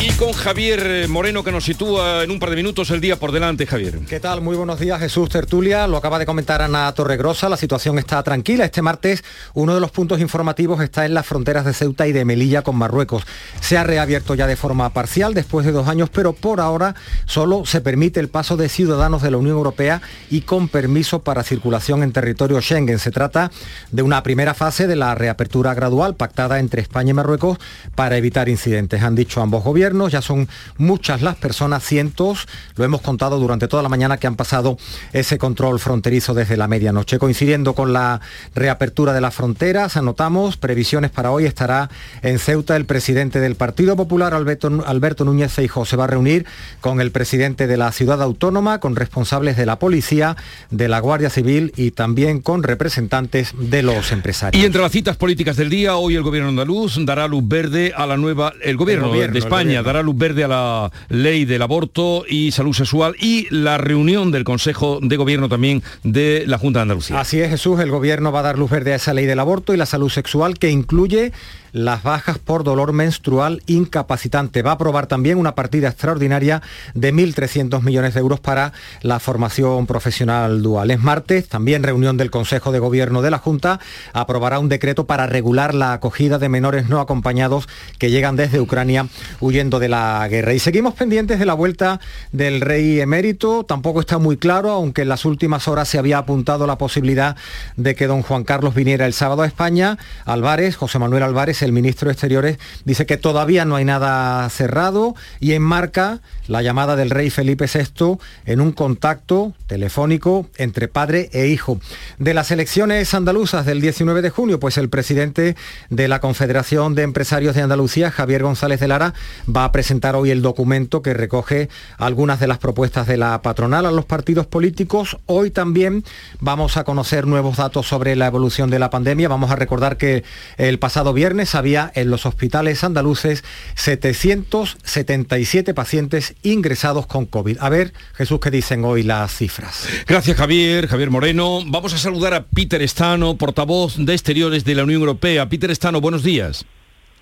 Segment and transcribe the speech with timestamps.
[0.00, 3.32] Y con Javier Moreno que nos sitúa en un par de minutos el día por
[3.32, 3.98] delante, Javier.
[4.08, 4.40] ¿Qué tal?
[4.40, 5.88] Muy buenos días, Jesús Tertulia.
[5.88, 7.48] Lo acaba de comentar Ana Torregrosa.
[7.48, 8.64] La situación está tranquila.
[8.64, 9.24] Este martes
[9.54, 12.76] uno de los puntos informativos está en las fronteras de Ceuta y de Melilla con
[12.76, 13.24] Marruecos.
[13.60, 16.94] Se ha reabierto ya de forma parcial después de dos años, pero por ahora
[17.26, 21.42] solo se permite el paso de ciudadanos de la Unión Europea y con permiso para
[21.42, 23.00] circulación en territorio Schengen.
[23.00, 23.50] Se trata
[23.90, 27.58] de una primera fase de la reapertura gradual pactada entre España y Marruecos
[27.96, 29.02] para evitar incidentes.
[29.02, 32.46] Han dicho ambos gobiernos ya son muchas las personas, cientos,
[32.76, 34.76] lo hemos contado durante toda la mañana que han pasado
[35.12, 37.18] ese control fronterizo desde la medianoche.
[37.18, 38.20] Coincidiendo con la
[38.54, 41.88] reapertura de las fronteras, anotamos previsiones para hoy, estará
[42.22, 46.46] en Ceuta el presidente del Partido Popular, Alberto, Alberto Núñez Feijóo, se va a reunir
[46.80, 50.36] con el presidente de la ciudad autónoma, con responsables de la policía,
[50.70, 54.62] de la Guardia Civil y también con representantes de los empresarios.
[54.62, 58.06] Y entre las citas políticas del día, hoy el gobierno andaluz dará luz verde a
[58.06, 62.50] la nueva, el gobierno, de España dará luz verde a la ley del aborto y
[62.52, 67.20] salud sexual y la reunión del Consejo de Gobierno también de la Junta de Andalucía.
[67.20, 69.74] Así es, Jesús, el Gobierno va a dar luz verde a esa ley del aborto
[69.74, 71.32] y la salud sexual que incluye
[71.72, 74.62] las bajas por dolor menstrual incapacitante.
[74.62, 76.62] Va a aprobar también una partida extraordinaria
[76.94, 80.90] de 1.300 millones de euros para la formación profesional dual.
[80.90, 83.80] Es martes, también reunión del Consejo de Gobierno de la Junta,
[84.12, 89.06] aprobará un decreto para regular la acogida de menores no acompañados que llegan desde Ucrania
[89.40, 90.54] huyendo de la guerra.
[90.54, 92.00] Y seguimos pendientes de la vuelta
[92.32, 93.64] del rey emérito.
[93.64, 97.36] Tampoco está muy claro, aunque en las últimas horas se había apuntado la posibilidad
[97.76, 99.98] de que don Juan Carlos viniera el sábado a España.
[100.24, 105.14] Álvarez, José Manuel Álvarez, el ministro de Exteriores, dice que todavía no hay nada cerrado
[105.40, 111.46] y enmarca la llamada del rey Felipe VI en un contacto telefónico entre padre e
[111.48, 111.80] hijo.
[112.18, 115.56] De las elecciones andaluzas del 19 de junio, pues el presidente
[115.90, 119.14] de la Confederación de Empresarios de Andalucía, Javier González de Lara,
[119.54, 123.86] va a presentar hoy el documento que recoge algunas de las propuestas de la patronal
[123.86, 125.18] a los partidos políticos.
[125.26, 126.04] Hoy también
[126.40, 129.28] vamos a conocer nuevos datos sobre la evolución de la pandemia.
[129.28, 130.24] Vamos a recordar que
[130.56, 133.44] el pasado viernes había en los hospitales andaluces
[133.74, 137.58] 777 pacientes ingresados con COVID.
[137.60, 139.88] A ver, Jesús, ¿qué dicen hoy las cifras?
[140.06, 140.86] Gracias, Javier.
[140.86, 141.60] Javier Moreno.
[141.66, 145.48] Vamos a saludar a Peter Estano, portavoz de Exteriores de la Unión Europea.
[145.48, 146.64] Peter Estano, buenos días.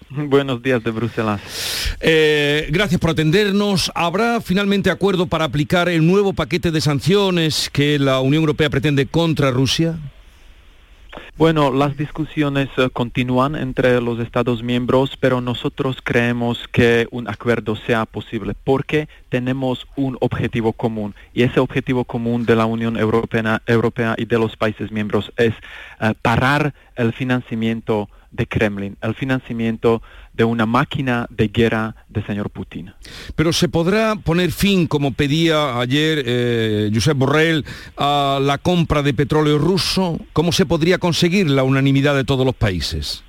[0.09, 1.41] Buenos días de Bruselas.
[2.01, 3.91] Eh, gracias por atendernos.
[3.95, 9.07] ¿Habrá finalmente acuerdo para aplicar el nuevo paquete de sanciones que la Unión Europea pretende
[9.07, 9.99] contra Rusia?
[11.37, 17.77] Bueno, las discusiones eh, continúan entre los Estados miembros, pero nosotros creemos que un acuerdo
[17.77, 23.61] sea posible porque tenemos un objetivo común y ese objetivo común de la Unión Europea,
[23.67, 25.53] Europea y de los países miembros es
[26.01, 30.03] eh, parar el financiamiento de Kremlin, el financiamiento
[30.37, 32.93] de una máquina de guerra del señor Putin.
[33.35, 37.65] Pero se podrá poner fin, como pedía ayer eh, Josep Borrell,
[37.97, 40.19] a la compra de petróleo ruso.
[40.33, 43.25] ¿Cómo se podría conseguir la unanimidad de todos los países?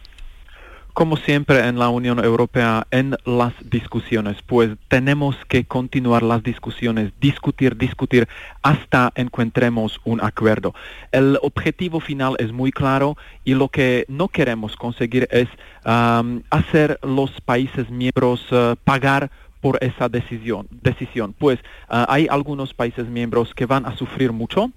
[0.97, 7.11] Como siempre en la Unión Europea, en las discusiones, pues tenemos que continuar las discusiones,
[7.21, 8.27] discutir, discutir
[8.63, 10.73] hasta encontremos un acuerdo.
[11.11, 13.15] El objetivo final es muy claro
[13.45, 15.47] y lo que no queremos conseguir es
[15.83, 19.29] hacer los países miembros uh, pagar
[19.61, 20.65] por esa decisión.
[20.81, 21.35] decisión.
[21.37, 21.59] Pues
[21.91, 24.71] uh, hay algunos países miembros que van a sufrir mucho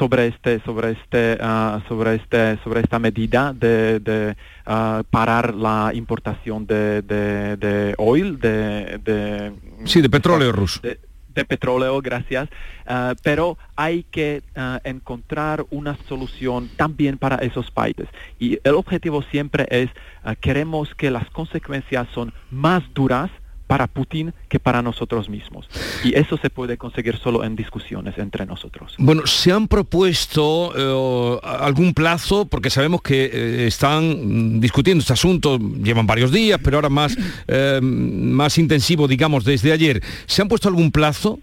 [0.00, 4.34] sobre este sobre este ah, sobre este sobre esta medida de,
[4.64, 9.52] ah, parar la importación de, de, oil de,
[9.84, 10.80] sí de petróleo ruso.
[10.80, 12.48] de, petróleo gracias.
[12.86, 14.42] Ah, pero hay que
[14.84, 18.08] encontrar una solución también para esos países.
[18.38, 19.90] Y el objetivo siempre es
[20.40, 23.30] queremos que las consecuencias son más duras
[23.70, 25.68] para Putin que para nosotros mismos.
[26.02, 28.96] Y eso se puede conseguir solo en discusiones entre nosotros.
[28.98, 32.46] Bueno, ¿se han propuesto eh, algún plazo?
[32.46, 37.78] Porque sabemos que eh, están discutiendo este asunto, llevan varios días, pero ahora más, eh,
[37.80, 40.02] más intensivo, digamos, desde ayer.
[40.26, 41.38] ¿Se han puesto algún plazo?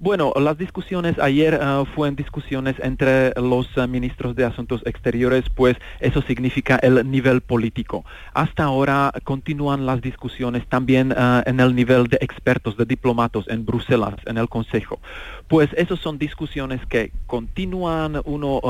[0.00, 5.76] Bueno, las discusiones ayer uh, fueron discusiones entre los uh, ministros de Asuntos Exteriores, pues
[5.98, 8.04] eso significa el nivel político.
[8.32, 13.66] Hasta ahora continúan las discusiones también uh, en el nivel de expertos, de diplomatos en
[13.66, 15.00] Bruselas, en el Consejo.
[15.48, 18.20] Pues esas son discusiones que continúan.
[18.24, 18.60] Uno,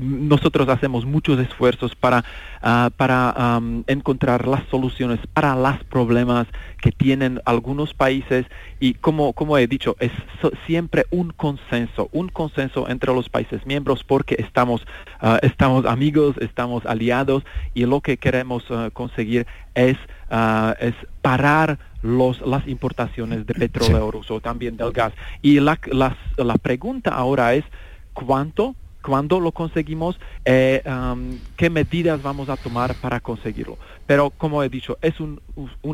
[0.00, 2.24] nosotros hacemos muchos esfuerzos para,
[2.96, 6.46] para um, encontrar las soluciones para los problemas
[6.80, 8.46] que tienen algunos países
[8.80, 10.12] y como, como he dicho, es
[10.66, 14.86] siempre un consenso, un consenso entre los países miembros porque estamos,
[15.20, 17.44] ah, estamos amigos, estamos aliados
[17.74, 19.96] y lo que queremos ah, conseguir es,
[20.80, 25.12] es parar los, las importaciones de petróleo ruso, también del gas.
[25.42, 25.78] Y la,
[26.36, 27.64] la pregunta ahora es,
[28.12, 30.82] ¿cuánto cuándo lo conseguimos, eh,
[31.56, 33.76] qué medidas vamos a tomar para conseguirlo.
[34.06, 35.40] Pero como he dicho, es un,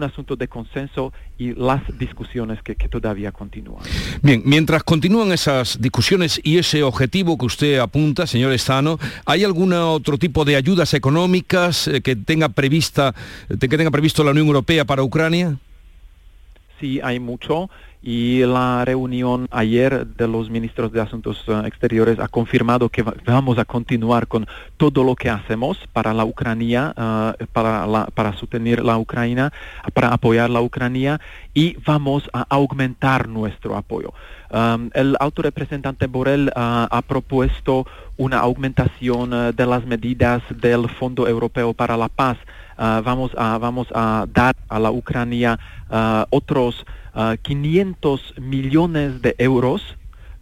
[0.03, 3.85] asunto de consenso y las discusiones que, todavía continúan.
[4.23, 9.73] Bien, mientras continúan esas discusiones y ese objetivo que usted apunta, señor Estano, ¿hay algún
[9.73, 13.15] otro tipo de ayudas económicas eh, que tenga prevista,
[13.49, 15.59] que tenga previsto la Unión Europea para Ucrania?
[16.81, 17.69] Sí, hay mucho
[18.03, 23.59] y la reunión ayer de los ministros de Asuntos eh, Exteriores ha confirmado que vamos
[23.59, 24.47] a continuar con
[24.79, 29.53] todo lo que hacemos para la Ucrania, eh, para, para sostener la Ucrania,
[29.93, 31.21] para apoyar la Ucrania
[31.53, 34.15] y vamos a aumentar nuestro apoyo.
[34.51, 37.87] Um, el alto representante Borrell uh, ha propuesto
[38.17, 42.37] una aumentación uh, de las medidas del Fondo Europeo para la Paz.
[42.81, 45.59] Uh, vamos, a, vamos a dar a la Ucrania
[46.31, 46.87] otros
[47.43, 49.83] 500 millones de euros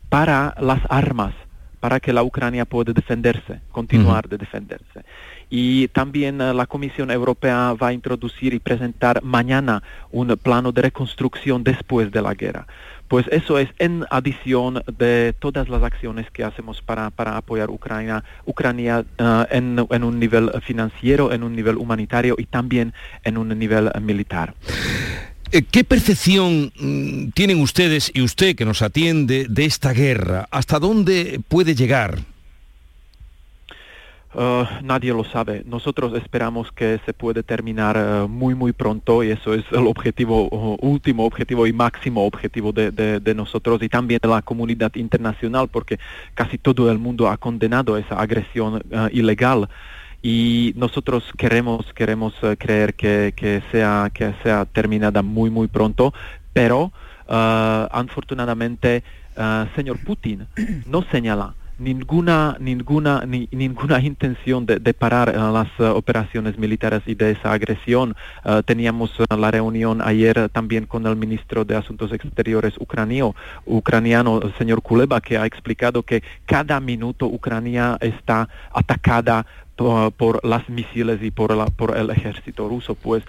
[0.08, 1.34] para las armas,
[1.80, 5.04] para que la Ucrania pueda defenderse, continuar de defenderse.
[5.50, 9.82] Y también la Comisión Europea va a introducir y presentar mañana
[10.12, 12.66] un plano de reconstrucción después de la guerra
[13.08, 18.22] pues eso es en adición de todas las acciones que hacemos para, para apoyar Ucrania,
[18.44, 19.04] Ucrania
[19.50, 22.92] en, en, un nivel financiero, en un nivel humanitario y también
[23.24, 24.54] en un nivel militar.
[25.50, 30.46] Eh, ¿Qué percepción mm, tienen ustedes y usted que nos atiende de esta guerra?
[30.50, 32.18] ¿Hasta dónde puede llegar?
[34.34, 35.62] Uh, nadie lo sabe.
[35.64, 40.48] Nosotros esperamos que se puede terminar uh, muy muy pronto y eso es el objetivo,
[40.50, 45.98] uh, último objetivo y máximo objetivo de, nosotros y también de la comunidad internacional porque
[46.34, 48.82] casi todo el mundo ha condenado esa agresión
[49.12, 49.66] ilegal
[50.22, 56.12] y nosotros queremos queremos creer que, que, sea que sea terminada muy muy pronto,
[56.52, 56.92] pero
[57.26, 59.02] afortunadamente
[59.74, 60.46] señor Putin
[60.86, 67.14] no señala ninguna, ninguna, ni, ninguna intención de, parar uh, las uh, operaciones militares y
[67.14, 68.16] de esa agresión.
[68.44, 73.34] Uh, teníamos la reunión ayer también con el ministro de Asuntos Exteriores ucranio,
[73.64, 79.46] ucraniano, el señor Kuleba, que ha explicado que cada minuto Ucrania está atacada
[80.16, 83.22] por, las misiles y por, la, por el ejército ruso, pues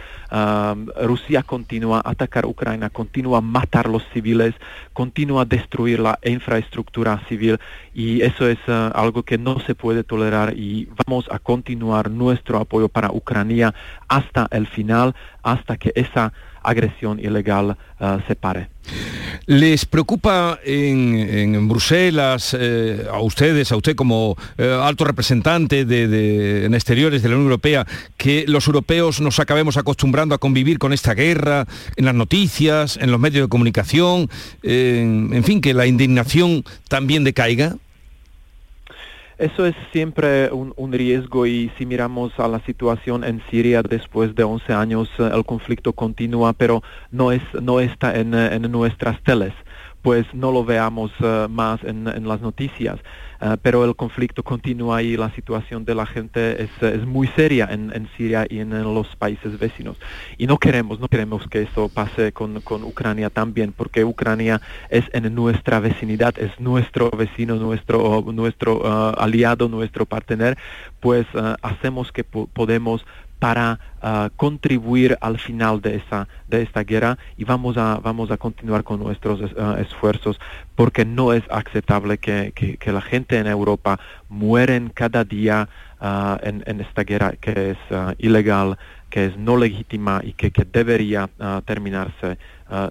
[1.01, 4.55] Rusia continúa a atacar Ucrania, continúa a matar los civiles,
[4.93, 7.59] continúa a destruir la infraestructura civil
[7.93, 12.57] y eso es ah, algo que no se puede tolerar y vamos a continuar nuestro
[12.57, 13.73] apoyo para Ucrania
[14.07, 18.69] hasta el final, hasta que esa agresión ilegal uh, se pare.
[19.45, 26.73] ¿Les preocupa en, Bruselas, eh, a ustedes, a usted como eh, alto representante de, en
[26.73, 27.85] exteriores de la Unión Europea,
[28.17, 31.65] que los europeos nos acabemos acostumbrando a convivir con esta guerra
[31.95, 34.29] en las noticias, en los medios de comunicación,
[34.61, 37.75] en fin, que la indignación también decaiga?
[39.39, 44.43] Eso es siempre un, riesgo y si miramos a la situación en Siria después de
[44.43, 49.53] 11 años, eh, el conflicto continúa, pero no, es, no está en, en nuestras teles
[50.01, 52.99] pues no lo veamos eh, más en, las noticias.
[53.41, 57.69] Eh, pero el conflicto continúa y la situación de la gente es, es muy seria
[57.71, 59.97] en, Siria y en, los países vecinos.
[60.37, 65.05] Y no queremos, no queremos que eso pase con, con, Ucrania también, porque Ucrania es
[65.13, 70.57] en nuestra vecinidad, es nuestro vecino, nuestro, nuestro eh, aliado, nuestro partener,
[70.99, 71.25] pues
[71.61, 73.05] hacemos que podemos
[73.39, 78.37] para ah, contribuir al final de, esa, de esta guerra y vamos a, vamos a
[78.37, 80.39] continuar con nuestros ah, esfuerzos
[80.75, 85.69] porque no es aceptable que, que, la gente en Europa mueren cada día
[85.99, 87.77] ah, en, en, esta guerra que es
[88.17, 88.77] ilegal,
[89.09, 91.29] que es no legítima y que, que debería
[91.65, 92.37] terminarse,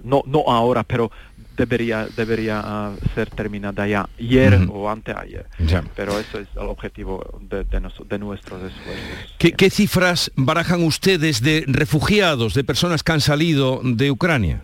[0.03, 1.11] no, no ahora, pero
[1.59, 5.47] debería, debería ah, ser terminada ya ayer o anteayer.
[5.95, 9.35] Pero eso es el objetivo de, de, nuestros esfuerzos.
[9.39, 14.63] ¿Qué, cifras barajan ustedes de refugiados, de personas que han salido de Ucrania?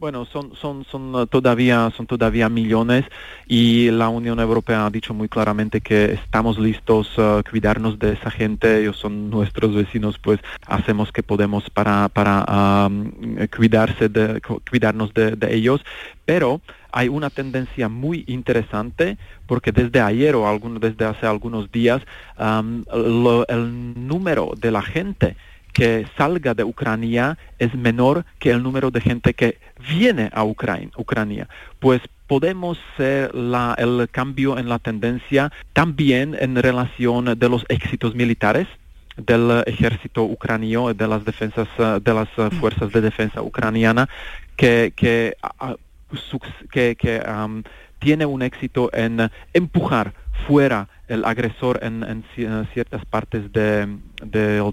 [0.00, 3.04] Bueno, son, son, son, uh, todavía, son todavía millones
[3.48, 8.12] y la Unión Europea ha dicho muy claramente que estamos listos a uh, cuidarnos de
[8.12, 10.38] esa gente, ellos son nuestros vecinos, pues
[10.68, 13.10] hacemos que podemos para, para um,
[13.56, 14.40] cuidarse de,
[14.70, 15.84] cuidarnos de, ellos,
[16.24, 16.60] pero
[16.92, 22.02] hay una tendencia muy interesante porque desde ayer o desde hace algunos días
[22.38, 25.36] el número de la gente
[25.78, 29.58] que salga de Ucrania es menor que el número de gente que
[29.88, 31.48] viene a Ucrania.
[31.78, 38.66] Pues podemos ser el cambio en la tendencia también en relación de los éxitos militares
[39.16, 44.08] del ejército ucranio, de las defensas, de las fuerzas de defensa ucraniana,
[44.56, 45.36] que, que,
[46.70, 47.22] que,
[48.00, 50.12] tiene un éxito en empujar
[50.48, 53.98] fuera el agresor en, ciertas partes del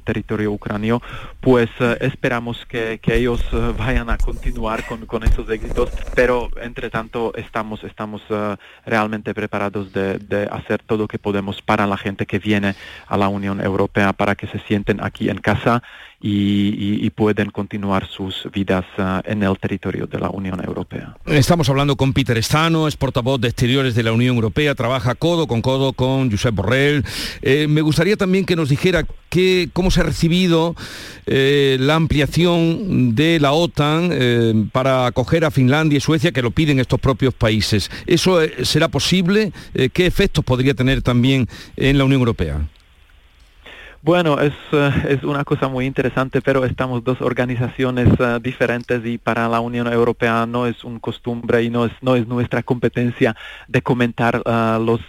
[0.04, 1.02] territorio ucranio,
[1.40, 7.34] pues eh, esperamos que, ellos eh, vayan a continuar con, esos éxitos, pero entre tanto
[7.36, 12.26] estamos, estamos eh, realmente preparados de, de, hacer todo lo que podemos para la gente
[12.26, 12.76] que viene
[13.08, 15.82] a la Unión Europea, para que se sienten aquí en casa
[16.22, 18.86] y, pueden continuar sus vidas
[19.26, 21.16] en el territorio de la Unión Europea.
[21.26, 25.48] Estamos hablando con Peter Estano, es portavoz de Exteriores de la Unión Europea, trabaja codo
[25.48, 27.04] con codo con Josep Borrell.
[27.42, 29.06] Eh, me gustaría también que nos dijera
[29.74, 30.76] cómo se ha recibido
[31.26, 36.52] eh, la ampliación de la OTAN eh, para acoger a Finlandia y Suecia, que lo
[36.52, 37.92] piden estos propios países.
[38.08, 39.52] ¿Eso será posible?
[39.74, 42.66] ¿Qué efectos podría tener también en la Unión Europea?
[44.06, 49.18] Bueno, es, eh, es, una cosa muy interesante, pero estamos dos organizaciones eh, diferentes y
[49.18, 53.36] para la Unión Europea no es un costumbre y no es, no es nuestra competencia
[53.68, 55.02] de comentar eh, los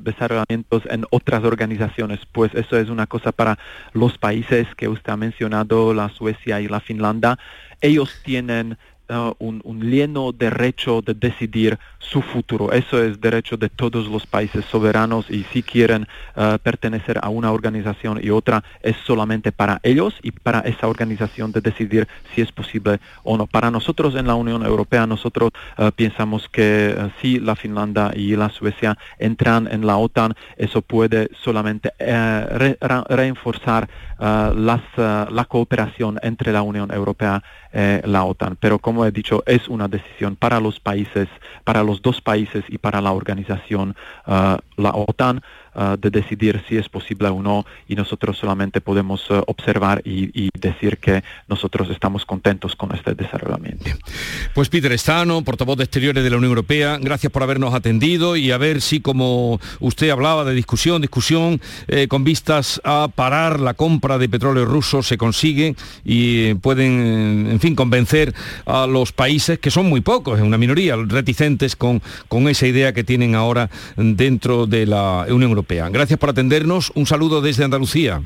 [0.00, 3.58] desarrollamientos en otras organizaciones, pues eso es una cosa para
[3.92, 7.36] los países que usted ha mencionado, la Suecia y la Finlandia.
[7.80, 12.72] Ellos tienen Un, lleno derecho de decidir su futuro.
[12.72, 17.52] Eso es derecho de todos los países soberanos y si quieren uh, pertenecer a una
[17.52, 22.50] organización y otra es solamente para ellos y para esa organización de decidir si es
[22.50, 23.46] posible o no.
[23.46, 28.50] Para nosotros en la Unión Europea nosotros uh, pensamos que si la Finlandia y la
[28.50, 31.92] Suecia entran en la OTAN, eso puede solamente
[33.08, 37.42] reforzar las, la cooperación entre la Unión Europea
[37.76, 38.56] y la OTAN.
[38.58, 41.28] Pero como he dicho, es una decisión para los países,
[41.62, 43.94] para los dos países y para la organización,
[44.26, 45.42] uh, la OTAN,
[45.76, 50.50] uh, de decidir si es posible o no y nosotros solamente podemos uh, observar y,
[50.60, 53.84] decir que nosotros estamos contentos con este desarrollamiento.
[54.54, 58.50] Pues Peter Estano, portavoz de Exteriores de la Unión Europea, gracias por habernos atendido y
[58.50, 63.74] a ver si como usted hablaba de discusión, discusión eh, con vistas a parar la
[63.74, 69.70] compra de petróleo ruso se consigue y pueden, en fin, convencer a los países, que
[69.70, 74.86] son muy pocos, una minoría, reticentes con, con esa idea que tienen ahora dentro de
[74.86, 75.65] la Unión Europea.
[75.68, 76.92] Gracias por atendernos.
[76.94, 78.22] Un saludo desde Andalucía.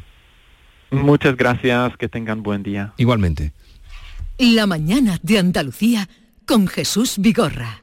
[0.91, 1.97] Muchas gracias.
[1.97, 2.93] Que tengan buen día.
[2.97, 3.53] Igualmente.
[4.39, 6.09] La mañana de Andalucía
[6.47, 7.83] con Jesús Vigorra.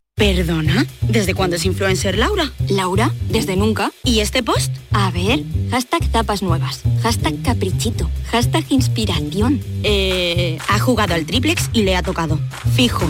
[0.21, 0.85] ¿Perdona?
[1.01, 2.51] ¿Desde cuándo es influencer Laura?
[2.69, 3.91] Laura, desde nunca.
[4.03, 4.71] ¿Y este post?
[4.91, 9.59] A ver, hashtag tapas nuevas, hashtag caprichito, hashtag inspiración.
[9.81, 12.39] Eh, ha jugado al triplex y le ha tocado.
[12.75, 13.07] Fijo.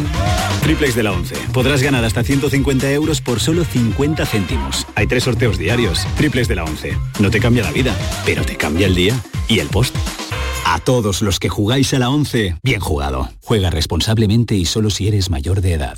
[0.64, 1.36] Triplex de la 11.
[1.52, 4.88] Podrás ganar hasta 150 euros por solo 50 céntimos.
[4.96, 6.08] Hay tres sorteos diarios.
[6.16, 6.98] Triplex de la 11.
[7.20, 7.94] No te cambia la vida,
[8.26, 9.94] pero te cambia el día y el post.
[10.66, 13.30] A todos los que jugáis a la 11, bien jugado.
[13.42, 15.98] Juega responsablemente y solo si eres mayor de edad.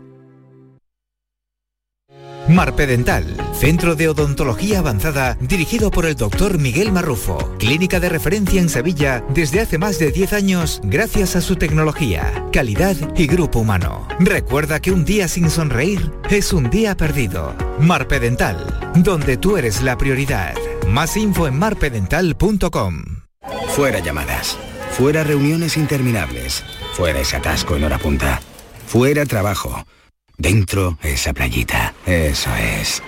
[2.47, 8.67] Marpedental, centro de odontología avanzada dirigido por el doctor Miguel Marrufo, clínica de referencia en
[8.67, 14.07] Sevilla desde hace más de 10 años gracias a su tecnología, calidad y grupo humano.
[14.19, 17.55] Recuerda que un día sin sonreír es un día perdido.
[17.79, 20.55] Marpedental, donde tú eres la prioridad.
[20.87, 23.03] Más info en marpedental.com.
[23.69, 24.57] Fuera llamadas.
[24.91, 26.63] Fuera reuniones interminables.
[26.93, 28.41] Fuera ese atasco en hora punta.
[28.87, 29.85] Fuera trabajo.
[30.41, 31.93] Dentro esa playita.
[32.03, 33.03] Eso es.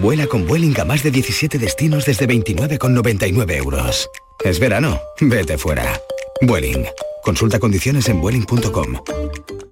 [0.00, 4.08] Vuela con Vueling a más de 17 destinos desde 29,99 euros.
[4.42, 4.98] Es verano.
[5.20, 6.00] Vete fuera.
[6.40, 6.86] Vueling.
[7.22, 9.71] Consulta condiciones en vueling.com.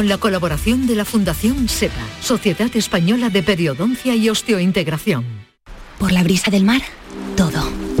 [0.07, 5.25] la colaboración de la Fundación SEPA, Sociedad Española de Periodoncia y Osteointegración.
[5.99, 6.81] Por la brisa del mar,
[7.35, 8.00] todo.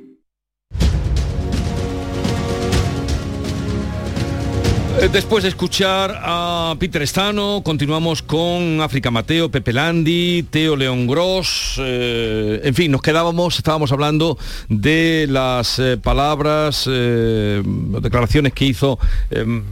[5.11, 11.75] Después de escuchar a Peter Estano, continuamos con África Mateo, Pepe Landi, Teo León Gross,
[11.79, 14.37] eh, en fin, nos quedábamos, estábamos hablando
[14.69, 18.99] de las eh, palabras, declaraciones que hizo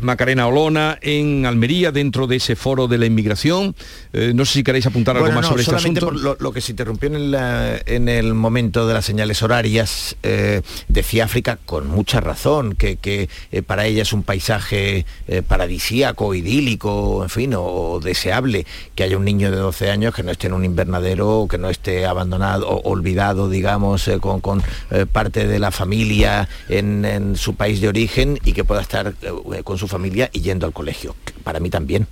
[0.02, 3.76] Macarena Olona en Almería dentro de ese foro de la inmigración.
[4.14, 6.08] no sé si queréis apuntar algo más sobre este asunto.
[6.08, 7.36] Por lo, que se interrumpió en el,
[7.86, 10.16] en el, momento de las señales horarias,
[10.88, 13.30] decía África con mucha razón que, que
[13.66, 19.25] para ella es un paisaje eh, paradisíaco, idílico, en fin, o, deseable que haya un
[19.25, 22.89] niño de 12 años que no esté en un invernadero, que no esté abandonado o
[22.89, 28.39] olvidado, digamos, eh, con, eh, parte de la familia en, en, su país de origen
[28.44, 29.13] y que pueda estar
[29.63, 31.16] con su familia y yendo al colegio.
[31.44, 32.08] Para mí también.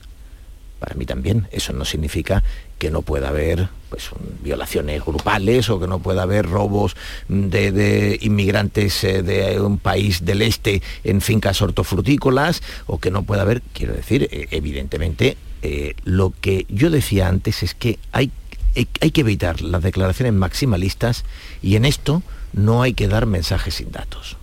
[0.79, 1.47] Para mí también.
[1.51, 2.43] Eso no significa
[2.77, 4.09] que no pueda haber pues,
[4.43, 6.95] violaciones grupales o que no pueda haber robos
[7.27, 13.41] de, inmigrantes eh, de un país del este en fincas hortofrutícolas o que no pueda
[13.41, 18.31] haber, quiero decir, eh, evidentemente, eh, lo que yo decía antes es que hay,
[18.75, 21.25] hay que evitar las declaraciones maximalistas
[21.63, 22.21] y en esto
[22.53, 24.37] no hay que dar mensajes sin datos.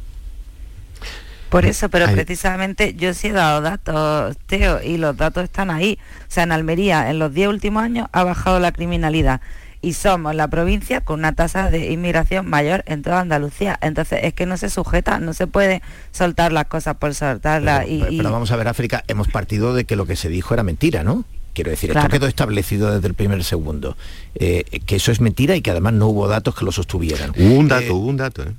[1.54, 6.00] Por eso, pero precisamente yo sí he dado datos, Teo, y los datos están ahí.
[6.22, 9.40] O sea, en Almería, en los 10 últimos años ha bajado la criminalidad
[9.80, 13.78] y somos la provincia con una tasa de inmigración mayor en toda Andalucía.
[13.82, 17.84] Entonces es que no se sujeta, no se puede soltar las cosas por soltarlas.
[17.84, 20.54] Pero, y, pero vamos a ver, África, hemos partido de que lo que se dijo
[20.54, 21.24] era mentira, ¿no?
[21.52, 23.96] Quiero decir, esto quedó establecido desde el primer segundo,
[24.34, 27.30] eh, que eso es mentira y que además no hubo datos que lo sostuvieran.
[27.30, 28.42] Hubo un dato, eh, hubo un dato.
[28.42, 28.52] ¿eh?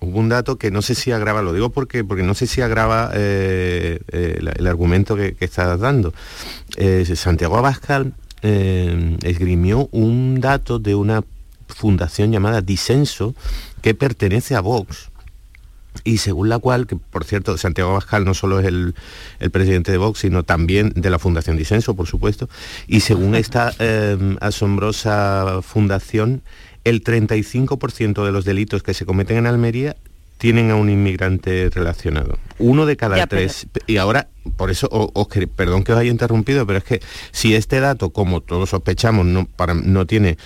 [0.00, 2.60] Hubo un dato que no sé si agrava, lo digo porque, porque no sé si
[2.60, 6.12] agrava eh, eh, el, argumento que, estás dando.
[6.76, 11.24] Eh, Santiago Abascal esgrimió un dato de una
[11.66, 13.34] fundación llamada Disenso
[13.82, 15.10] que pertenece a Vox
[16.04, 18.94] y según la cual, que por cierto, Santiago Abascal no solo es el,
[19.40, 22.48] el, presidente de Vox, sino también de la Fundación Disenso, por supuesto,
[22.86, 23.72] y según esta
[24.40, 26.42] asombrosa fundación,
[26.86, 29.96] el 35% de los delitos que se cometen en Almería
[30.38, 32.38] tienen a un inmigrante relacionado.
[32.60, 33.66] Uno de cada tres.
[33.88, 34.88] Y ahora, por eso,
[35.56, 39.46] perdón que os haya interrumpido, pero es que si este dato, como todos sospechamos, no,
[39.46, 40.38] para, no tiene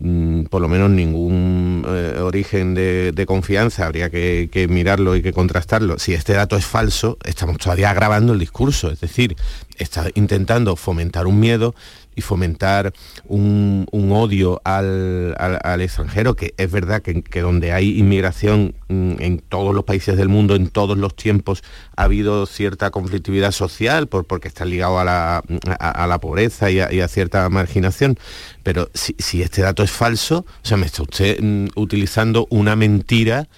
[0.00, 5.32] mm, por lo menos ningún eh, origen de, confianza, habría que, que, mirarlo y que
[5.32, 5.98] contrastarlo.
[5.98, 9.36] Si este dato es falso, estamos todavía agravando el discurso, es decir,
[9.78, 11.74] está intentando fomentar un miedo
[12.18, 12.92] y fomentar
[13.26, 15.36] un, odio al,
[15.80, 20.56] extranjero, que es verdad que, donde hay inmigración mm, en todos los países del mundo,
[20.56, 21.62] en todos los tiempos,
[21.96, 25.42] ha habido cierta conflictividad social por, porque está ligado a la,
[25.78, 28.18] a, la pobreza y a, cierta marginación.
[28.64, 33.48] Pero si, este dato es falso, o sea, me está usted mm, utilizando una mentira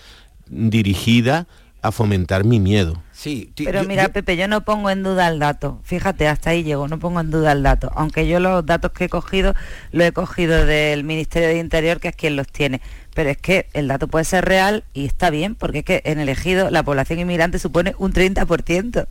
[0.50, 1.46] dirigida
[1.80, 3.02] a fomentar mi miedo.
[3.20, 5.78] Sí, pero mira, Pepe, yo no pongo en duda el dato.
[5.85, 7.92] Fíjate, hasta ahí llego, no pongo en duda el dato.
[7.94, 9.52] Aunque yo los datos que he cogido,
[9.92, 12.80] los he cogido del Ministerio de Interior, que es quien los tiene.
[13.12, 16.18] Pero es que el dato puede ser real y está bien, porque es que en
[16.18, 19.06] el ejido la población inmigrante supone un 30%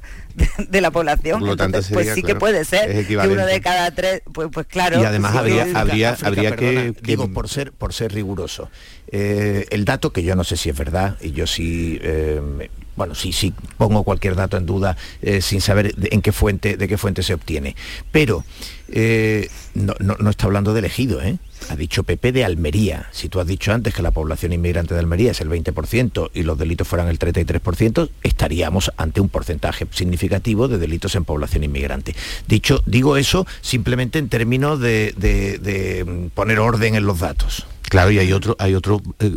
[0.57, 1.43] de, la población.
[1.93, 4.99] pues sí que puede ser que uno de cada tres, pues, pues claro.
[4.99, 8.71] Y además habría, habría, habría que, Digo, por ser, por ser riguroso,
[9.11, 11.99] eh, el dato que yo no sé si es verdad, y yo sí...
[12.01, 12.69] Eh,
[12.99, 16.75] bueno, sí, sí, pongo cualquier dato en duda eh, sin saber de, en qué fuente,
[16.75, 17.77] de qué fuente se obtiene.
[18.12, 18.43] Pero
[18.89, 19.93] eh, no,
[20.29, 21.38] está hablando de elegido, ¿eh?
[21.69, 23.07] Ha dicho Pepe de Almería.
[23.13, 26.43] Si tú has dicho antes que la población inmigrante de Almería es el 20% y
[26.43, 32.13] los delitos fueran el 33%, estaríamos ante un porcentaje significativo de delitos en población inmigrante.
[32.49, 37.65] Dicho, digo eso simplemente en términos de, mm, poner orden en los datos.
[37.89, 39.32] Claro, y hay otro, hay otro, eh,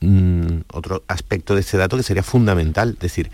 [0.00, 2.90] mm, otro aspecto de este dato que sería fundamental.
[2.94, 3.30] Es decir,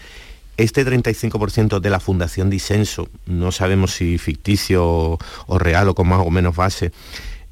[0.57, 6.27] este 35% de la Fundación Disenso, no sabemos si ficticio o real o con más
[6.27, 6.93] o menos base,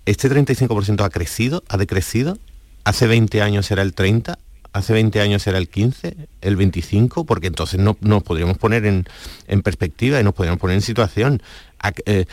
[0.05, 2.39] este 35% ha crecido, ha decrecido.
[2.85, 4.37] Hace 20 años era el 30,
[4.73, 9.63] hace 20 años era el 15, el 25, porque entonces no nos podríamos poner en,
[9.63, 11.43] perspectiva y nos podríamos poner en situación.
[11.79, 12.27] Ha, eh,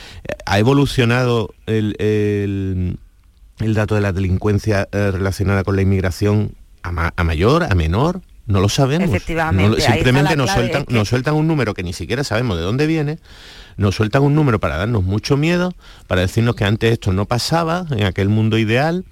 [0.58, 2.98] evolucionado el,
[3.74, 8.70] dato de la delincuencia eh, relacionada con la inmigración a, mayor, a menor, no lo
[8.70, 9.10] sabemos.
[9.80, 13.20] simplemente nos sueltan, nos sueltan un número que ni siquiera sabemos de dónde viene
[13.80, 15.74] nos sueltan un número para darnos mucho miedo,
[16.06, 19.06] para decirnos que antes esto no pasaba, en aquel mundo ideal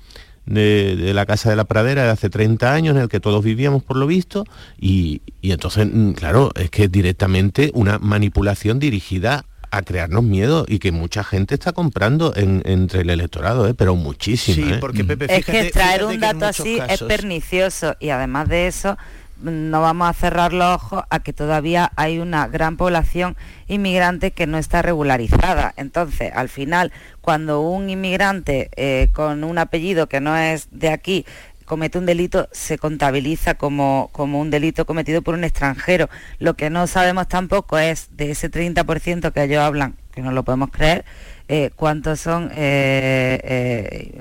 [0.46, 3.82] de, la Casa de la Pradera de hace 30 años, en el que todos vivíamos
[3.82, 4.44] por lo visto,
[4.78, 10.80] y, entonces, mm, claro, es que es directamente una manipulación dirigida a crearnos miedo y
[10.80, 13.74] que mucha gente está comprando entre el electorado, ¿eh?
[13.74, 14.68] pero muchísimo.
[14.68, 14.78] Sí, ¿eh?
[14.80, 18.98] porque Pepe, es que traer un dato así es pernicioso y además de eso
[19.42, 24.48] no vamos a cerrar los ojos a que todavía hay una gran población inmigrante que
[24.48, 25.74] no está regularizada.
[25.78, 31.26] Entonces, al final, cuando un inmigrante eh, con un apellido que no es de aquí
[31.68, 36.10] comete un delito, se contabiliza como, como un delito cometido por un extranjero.
[36.40, 40.44] Lo que no sabemos tampoco es de ese 30% que ellos hablan, que no lo
[40.44, 41.06] podemos creer,
[41.50, 44.20] eh, cuántos son eh,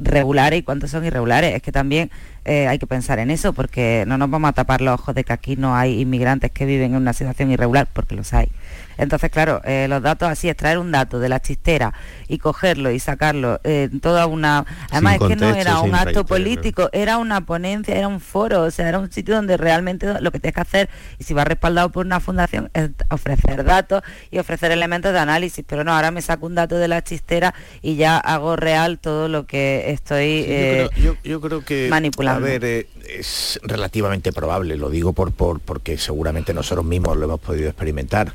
[0.00, 1.54] regulares y cuántos son irregulares.
[1.54, 2.10] Es que también
[2.44, 5.24] eh, hay que pensar en eso porque no nos vamos a tapar los ojos de
[5.24, 8.48] que aquí no hay inmigrantes que viven en una situación irregular, porque los hay.
[9.02, 11.92] Entonces, claro, eh, los datos así, extraer un dato de la chistera
[12.28, 14.64] y cogerlo y sacarlo en toda una...
[14.90, 18.70] Además es que no era un acto político, era una ponencia, era un foro, o
[18.70, 21.90] sea, era un sitio donde realmente lo que tienes que hacer, y si va respaldado
[21.90, 26.22] por una fundación, es ofrecer datos y ofrecer elementos de análisis, pero no, ahora me
[26.22, 30.46] saco un dato de la chistera y ya hago real todo lo que estoy
[31.24, 32.46] yo, creo, que, manipulando.
[32.46, 37.24] A ver, eh, es relativamente probable, lo digo por, por, porque seguramente nosotros mismos lo
[37.24, 38.32] hemos podido experimentar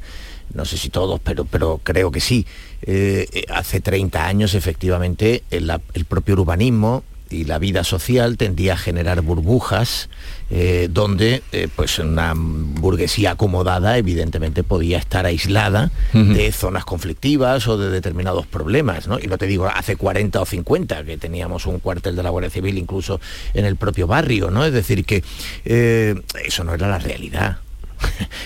[0.53, 2.45] no sé si todos, pero, pero creo que sí.
[2.81, 5.71] Eh, eh, hace 30 años, efectivamente, el,
[6.07, 10.09] propio urbanismo y la vida social tendía a generar burbujas
[10.49, 11.43] eh, donde
[11.75, 19.09] pues una burguesía acomodada evidentemente podía estar aislada de zonas conflictivas o de determinados problemas,
[19.09, 19.19] ¿no?
[19.19, 22.49] Y no te digo hace 40 o 50 que teníamos un cuartel de la Guardia
[22.49, 23.19] Civil incluso
[23.53, 24.63] en el propio barrio, ¿no?
[24.63, 25.21] Es decir, que
[25.65, 27.57] eso no era la realidad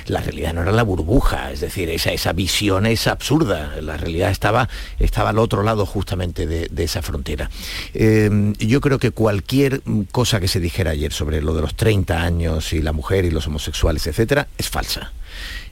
[0.08, 4.32] la realidad no era la burbuja, es decir, esa, esa visión es absurda, la realidad
[4.32, 7.50] estaba, estaba al otro lado justamente de, esa frontera.
[7.94, 12.22] Em, yo creo que cualquier cosa que se dijera ayer sobre lo de los 30
[12.22, 15.14] años y la mujer y los homosexuales, etcétera, es falsa.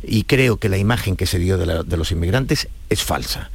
[0.03, 3.49] Y creo que la imagen que se dio de los inmigrantes es falsa.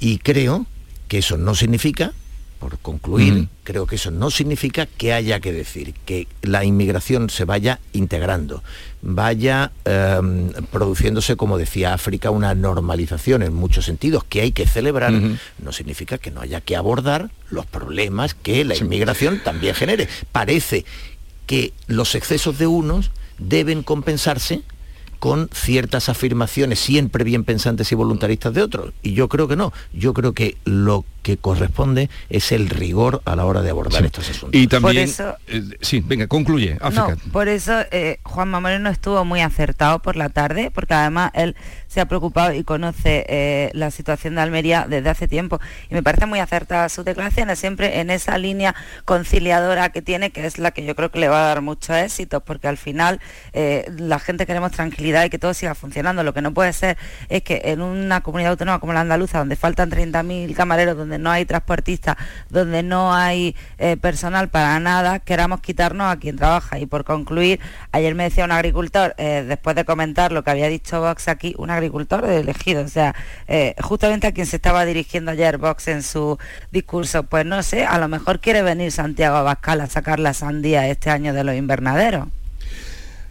[0.00, 0.66] Y creo
[1.08, 2.12] que eso no significa
[2.58, 7.44] por concluir, creo que eso no significa que haya que decir que la inmigración se
[7.44, 8.62] vaya integrando,
[9.02, 15.12] vaya em, produciéndose, como decía África, una normalización en muchos sentidos que hay que celebrar,
[15.12, 20.08] no significa que no haya que abordar los problemas que la inmigración también genere.
[20.32, 20.84] Parece
[21.46, 24.62] que los excesos de unos deben compensarse
[25.18, 28.92] con ciertas afirmaciones siempre bien pensantes y voluntaristas de otros.
[29.02, 29.72] Y yo creo que no.
[29.92, 34.30] Yo creo que lo que corresponde es el rigor a la hora de abordar estos
[34.30, 34.60] asuntos.
[34.60, 35.10] Y también,
[35.48, 36.78] eh, sí, venga, concluye,
[37.32, 41.56] por eso eh, Juan Mamoreno estuvo muy acertado por la tarde, porque además él
[41.88, 45.58] se ha preocupado y conoce eh, la situación de Almería desde hace tiempo.
[45.90, 50.46] Y me parece muy acertada su declaración, siempre en esa línea conciliadora que tiene, que
[50.46, 53.20] es la que yo creo que le va a dar mucho éxito, porque al final
[53.52, 56.22] eh, la gente queremos tranquilidad y que todo siga funcionando.
[56.22, 59.56] Lo que no puede ser es que en una comunidad autónoma como la andaluza, donde
[59.56, 62.16] faltan 30.000 camareros, donde no hay transportistas,
[62.50, 66.78] donde no hay eh, personal para nada, queramos quitarnos a quien trabaja.
[66.78, 67.60] Y por concluir,
[67.92, 71.70] ayer me decía un agricultor, después de comentar lo que había dicho Vox aquí, un
[71.70, 73.14] agricultor agricultor elegido, o sea,
[73.48, 76.38] eh, justamente a quien se estaba dirigiendo ayer Vox en su
[76.70, 80.88] discurso, pues no sé, a lo mejor quiere venir Santiago Abascal a sacar la sandía
[80.88, 82.28] este año de los invernaderos.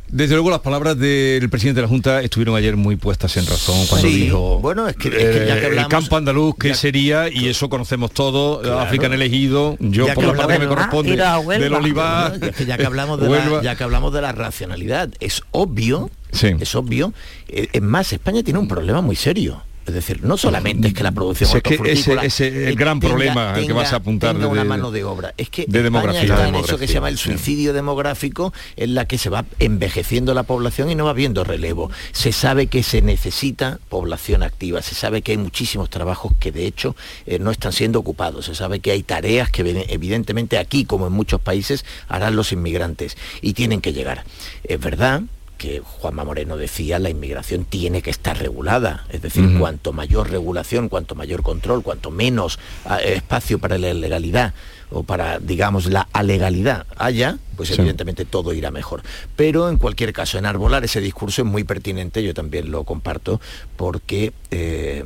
[0.07, 3.85] Desde luego las palabras del presidente de la Junta estuvieron ayer muy puestas en razón
[3.87, 6.73] cuando Sí, dijo bueno, es que- es que ya que eh, el campo andaluz que
[6.75, 10.67] sería y eso conocemos todo, África han elegido, yo Ya por la parte que me
[10.67, 14.13] corresponde Ah, del olivar, Bueno, es que ya que hablamos de la, ya que hablamos
[14.13, 17.13] de la racionalidad, es obvio, es obvio.
[17.47, 19.63] eh, Es más, España tiene un problema muy serio.
[19.85, 22.99] Es decir, no solamente es que la producción que ese- ese es el eh, gran
[22.99, 25.33] problema al que vas a apuntar tenga de- una mano de obra.
[25.37, 26.21] Es que de España demografía.
[26.21, 27.23] está en Demografía, eso que se llama el sí.
[27.25, 31.91] suicidio demográfico, en la que se va envejeciendo la población y no va viendo relevo.
[32.13, 36.65] Se sabe que se necesita población activa, se sabe que hay muchísimos trabajos que de
[36.65, 36.95] hecho
[37.27, 41.05] eh, no están siendo ocupados, se sabe que hay tareas que evi- evidentemente aquí, como
[41.07, 44.23] en muchos países, harán los inmigrantes y tienen que llegar.
[44.63, 45.21] Es verdad
[45.65, 49.05] que Juanma Moreno decía, la inmigración tiene que estar regulada.
[49.09, 54.53] Es decir, cuanto mayor regulación, cuanto mayor control, cuanto menos ah, espacio para la ilegalidad
[54.91, 57.75] o para, digamos, la alegalidad haya, pues Sí.
[57.79, 59.01] evidentemente todo irá mejor.
[59.35, 63.41] Pero en cualquier caso, enarbolar ese discurso es muy pertinente, yo también lo comparto,
[63.75, 65.03] porque, eh,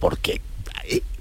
[0.00, 0.40] porque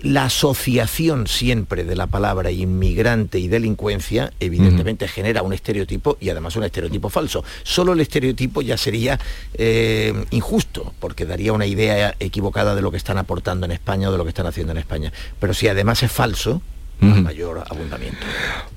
[0.01, 6.55] la asociación siempre de la palabra inmigrante y delincuencia evidentemente genera un estereotipo y además
[6.57, 7.43] un estereotipo falso.
[7.63, 9.19] Solo el estereotipo ya sería
[9.53, 14.11] eh, injusto porque daría una idea equivocada de lo que están aportando en España o
[14.11, 15.13] de lo que están haciendo en España.
[15.39, 16.61] Pero si además es falso,
[16.99, 18.19] mayor abundamiento.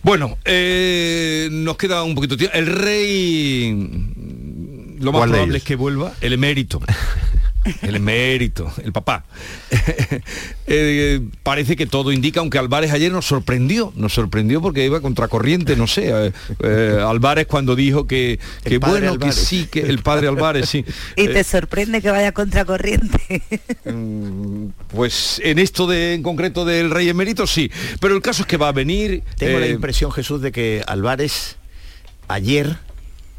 [0.03, 2.57] Bueno, eh, nos queda un poquito de tiempo.
[2.57, 3.73] El rey,
[4.99, 6.81] lo más ¿Cuál de probable es que vuelva, el emérito.
[7.83, 9.25] El emérito, el papá.
[10.69, 15.77] Eh, parece que todo indica, aunque Álvarez ayer nos sorprendió, nos sorprendió porque iba contracorriente,
[15.77, 16.09] no sé.
[16.11, 20.85] eh, eh, Álvarez cuando dijo que, que bueno, que sí, que el padre Álvarez, sí.
[21.17, 23.43] Y te Eh, sorprende que vaya contracorriente.
[24.89, 28.57] pues en esto de en concreto del rey emérito sí, pero el caso es que
[28.57, 29.23] va a venir.
[29.37, 31.57] Tengo la eh, impresión, Jesús, de que Álvarez
[32.29, 32.77] ayer,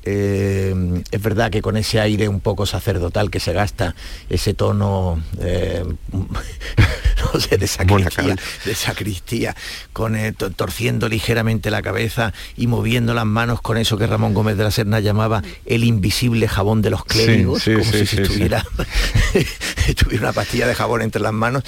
[0.10, 3.93] eh, es verdad que con ese aire un poco sacerdotal que se gasta,
[4.30, 5.84] ese tono, eh,
[7.34, 9.56] no sé, de sacristía, de sacristía,
[9.93, 14.34] con, eh, to- torciendo ligeramente la cabeza y moviendo las manos con eso que Ramón
[14.34, 18.22] Gómez de la Serna llamaba el invisible jabón de los clérigos, sí, como sí, si
[18.22, 18.63] estuviera
[19.98, 21.63] tuviera una pastilla de jabón entre las manos.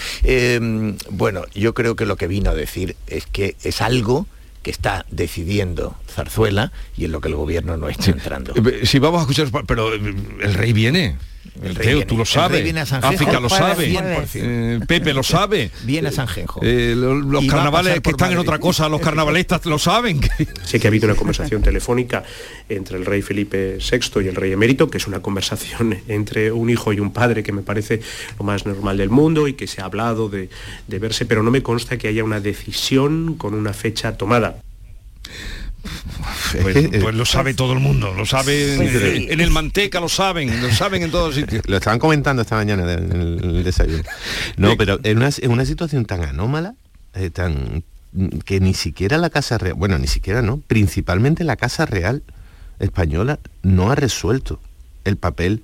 [1.09, 4.27] Bueno, yo creo que lo que vino a decir es que es algo
[4.61, 8.53] que está decidiendo Zarzuela y en lo que el gobierno no está entrando.
[8.55, 9.99] Eh, Si vamos a escuchar, pero eh,
[10.41, 11.17] el rey viene.
[11.61, 12.63] El rey Teo, tú lo sabes.
[12.63, 12.83] viene a.
[12.83, 13.89] África lo sabe.
[13.91, 14.29] 100%.
[14.35, 15.71] Eh, Pepe lo sabe.
[15.83, 16.59] Viene a Sanjenjo.
[16.63, 20.21] Eh, lo- los carnavales que están en otra cosa, los carnavalistas lo saben.
[20.63, 22.23] Sé que ha habido una conversación telefónica
[22.69, 26.69] entre el rey Felipe VI y el rey emérito, que es una conversación entre un
[26.69, 28.01] hijo y un padre que me parece
[28.37, 30.49] lo más normal del mundo y que se ha hablado de,
[30.87, 34.61] de verse, pero no me consta que haya una decisión con una fecha tomada.
[36.61, 39.27] Pues, pues lo sabe todo el mundo, lo sabe Pues en, sí.
[39.29, 41.63] en el manteca, lo saben, lo saben en todos sitios.
[41.67, 44.03] Lo estaban comentando esta mañana en el, en el desayuno.
[44.57, 46.75] No, pero en una, en una situación tan anómala,
[47.13, 47.83] eh, tan
[48.45, 52.23] que ni siquiera la Casa Real, bueno, ni siquiera no, principalmente la Casa Real
[52.79, 54.59] española no ha resuelto
[55.05, 55.63] el papel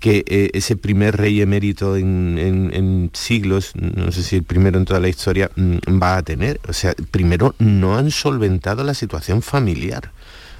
[0.00, 4.78] que eh, ese primer rey emérito en, en- en siglos, no sé si el primero
[4.78, 6.60] en toda la historia, mm, va a tener.
[6.68, 10.12] O sea, primero no han solventado la situación familiar,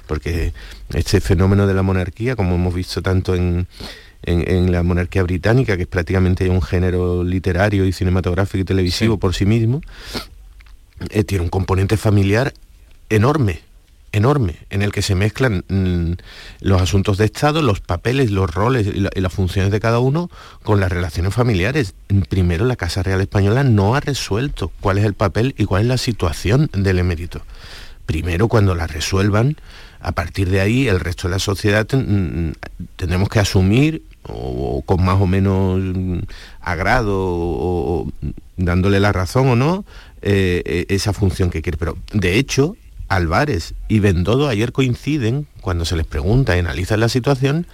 [0.07, 0.51] porque
[0.93, 3.67] este fenómeno de la monarquía, como hemos visto tanto en,
[4.23, 9.17] en- en la monarquía británica, que es prácticamente un género literario y cinematográfico y televisivo
[9.17, 9.81] por sí mismo,
[11.11, 12.53] eh, tiene un componente familiar
[13.09, 13.61] enorme,
[14.11, 16.13] enorme, en el que se mezclan mm,
[16.61, 19.99] los asuntos de Estado, los papeles, los roles y, la- y las funciones de cada
[19.99, 20.29] uno
[20.63, 21.93] con las relaciones familiares.
[22.29, 25.87] Primero, la Casa Real Española no ha resuelto cuál es el papel y cuál es
[25.87, 27.41] la situación del emérito.
[28.05, 29.55] Primero, cuando la resuelvan,
[30.01, 32.53] a partir de ahí, el resto de la sociedad ten- mm,
[32.95, 36.19] tendremos que asumir o, con más o menos mm,
[36.61, 38.05] agrado
[38.57, 39.85] dándole la razón o no
[40.21, 41.77] eh, eh, esa función que quiere.
[41.77, 42.75] Pero de hecho,
[43.09, 47.67] Álvarez y Bendodo ayer coinciden, cuando se les pregunta y analizan la situación,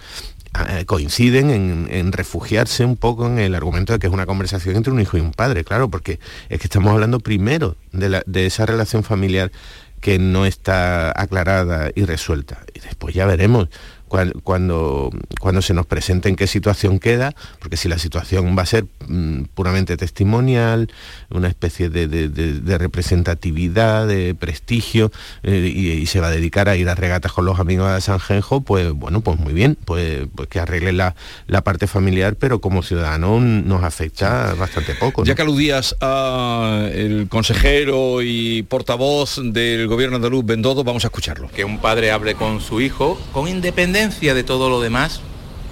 [0.68, 1.50] eh, coinciden
[1.90, 5.18] en, refugiarse un poco en el argumento de que es una conversación entre un hijo
[5.18, 6.18] y un padre, claro, porque
[6.48, 9.52] es que estamos hablando primero de, esa relación familiar
[10.00, 12.60] que no está aclarada y resuelta.
[12.74, 13.68] Y después ya veremos
[14.08, 18.66] cuando, cuando se nos presente en qué situación queda, porque si la situación va a
[18.66, 20.88] ser mm, puramente testimonial,
[21.30, 25.10] una especie de, de- de- de representatividad, de prestigio,
[25.42, 28.00] eh, y, y se va a dedicar a ir a regatas con los amigos de
[28.00, 31.14] Sanjenjo, pues bueno, pues muy bien, pues, pues que arregle la,
[31.48, 35.22] la parte familiar, pero como ciudadano nos afecta bastante poco.
[35.22, 35.26] ¿no?
[35.26, 41.48] Ya que aludías a el consejero y portavoz del gobierno andaluz Bendodo, vamos a escucharlo.
[41.50, 45.20] que un padre hable con su hijo con independencia independencia de todo lo demás,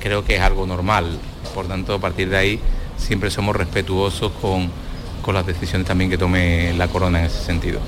[0.00, 1.18] creo que es algo normal.
[1.54, 2.60] Por tanto, a partir de ahí
[2.96, 4.70] siempre somos respetuosos con,
[5.20, 7.80] con las decisiones también que tome la corona en ese sentido.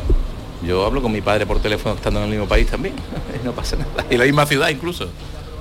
[0.62, 2.94] Yo hablo con mi padre por teléfono estando en el mismo país también,
[3.44, 5.09] no pasa nada, en la misma ciudad incluso.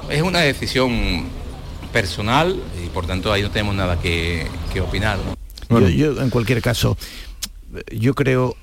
[0.09, 1.23] Es una decisión
[1.93, 5.17] personal y por tanto ahí no tenemos nada que, que opinar.
[5.69, 5.79] ¿no?
[5.79, 6.97] Yo, yo, en cualquier caso,
[7.91, 8.57] yo creo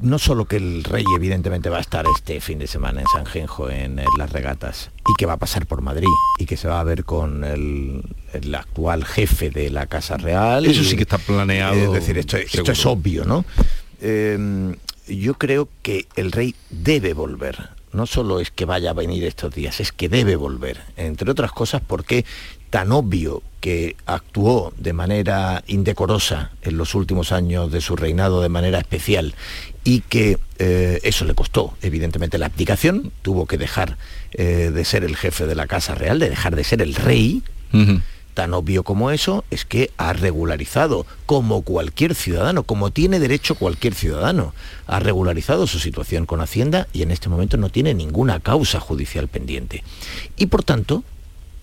[0.00, 3.26] no solo que el rey evidentemente va a estar este fin de semana en San
[3.26, 6.08] Genjo en, en, las regatas y que va a pasar por Madrid
[6.38, 10.64] y que se va a ver con el, el actual jefe de la Casa Real.
[10.66, 11.74] Eso sí que está planeado.
[11.74, 13.44] Es decir, esto, esto es obvio, ¿no?
[14.00, 14.74] Eh,
[15.08, 17.70] yo creo que el rey debe volver.
[17.92, 20.80] No solo es que vaya a venir estos días, es que debe volver.
[20.96, 22.24] Entre otras cosas porque
[22.70, 28.48] tan obvio que actuó de manera indecorosa en los últimos años de su reinado de
[28.48, 29.34] manera especial
[29.84, 33.96] y que eh, eso le costó evidentemente la abdicación, tuvo que dejar
[34.32, 37.42] eh, de ser el jefe de la Casa Real, de dejar de ser el rey.
[37.72, 38.02] Uh -huh.
[38.34, 43.94] Tan obvio como eso es que ha regularizado, como cualquier ciudadano, como tiene derecho cualquier
[43.94, 44.54] ciudadano,
[44.86, 49.26] ha regularizado su situación con Hacienda y en este momento no tiene ninguna causa judicial
[49.26, 49.82] pendiente.
[50.36, 51.02] Y por tanto,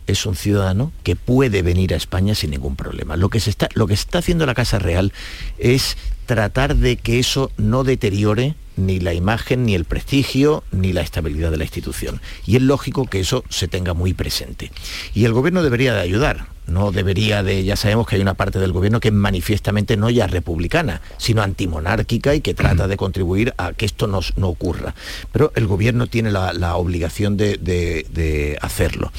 [0.08, 3.18] es un ciudadano que puede venir a España sin ningún problema.
[3.18, 3.70] Lo que está,
[4.18, 5.14] haciendo la Casa Real
[5.60, 11.02] es tratar de que eso no deteriore ni la imagen, ni el prestigio, ni la
[11.02, 12.22] estabilidad de la institución.
[12.46, 14.72] Y es lógico que eso se tenga muy presente.
[15.16, 16.48] Y el gobierno debería de ayudar.
[16.68, 20.10] No debería de, ya sabemos que hay una parte del gobierno que es manifiestamente no
[20.10, 24.94] ya republicana, sino antimonárquica y que trata de contribuir a que esto no, ocurra.
[25.32, 29.12] Pero el gobierno tiene la, obligación de hacerlo.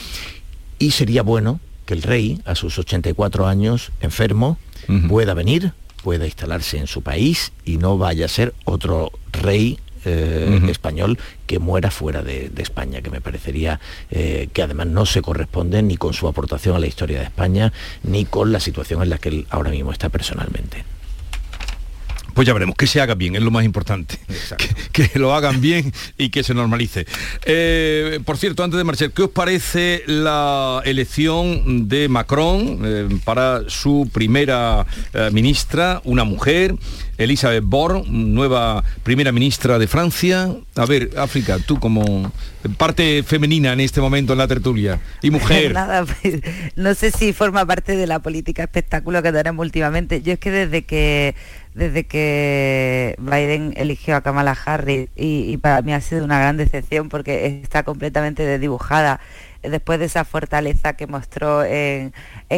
[0.78, 5.08] Y sería bueno que el rey, a sus 84 años, enfermo, uh -huh.
[5.08, 10.46] pueda venir, pueda instalarse en su país y no vaya a ser otro rey eh,
[10.48, 10.70] uh -huh.
[10.70, 15.22] español que muera fuera de, de España, que me parecería eh, que además no se
[15.22, 17.72] corresponde ni con su aportación a la historia de España,
[18.04, 20.84] ni con la situación en la que él ahora mismo está personalmente
[22.38, 24.16] pues ya veremos, que se haga bien, es lo más importante.
[24.92, 27.04] Que, que, lo hagan bien y que se normalice.
[27.44, 33.68] Eh, por cierto, antes de marchar, ¿qué os parece la elección de Macron eh, para
[33.68, 36.76] su primera eh, ministra, una mujer?
[37.18, 40.54] Elizabeth Borne, nueva primera ministra de Francia.
[40.76, 42.32] A ver, África, tú como
[42.76, 45.72] parte femenina en este momento en la tertulia y mujer.
[45.74, 46.40] Nada, pues,
[46.76, 50.22] no sé si forma parte de la política espectáculo que tenemos últimamente.
[50.22, 51.34] Yo es que desde que
[51.74, 56.56] desde que Biden eligió a Kamala Harris y, y para mí ha sido una gran
[56.56, 59.20] decepción porque está completamente desdibujada
[59.62, 62.12] después de esa fortaleza que mostró en,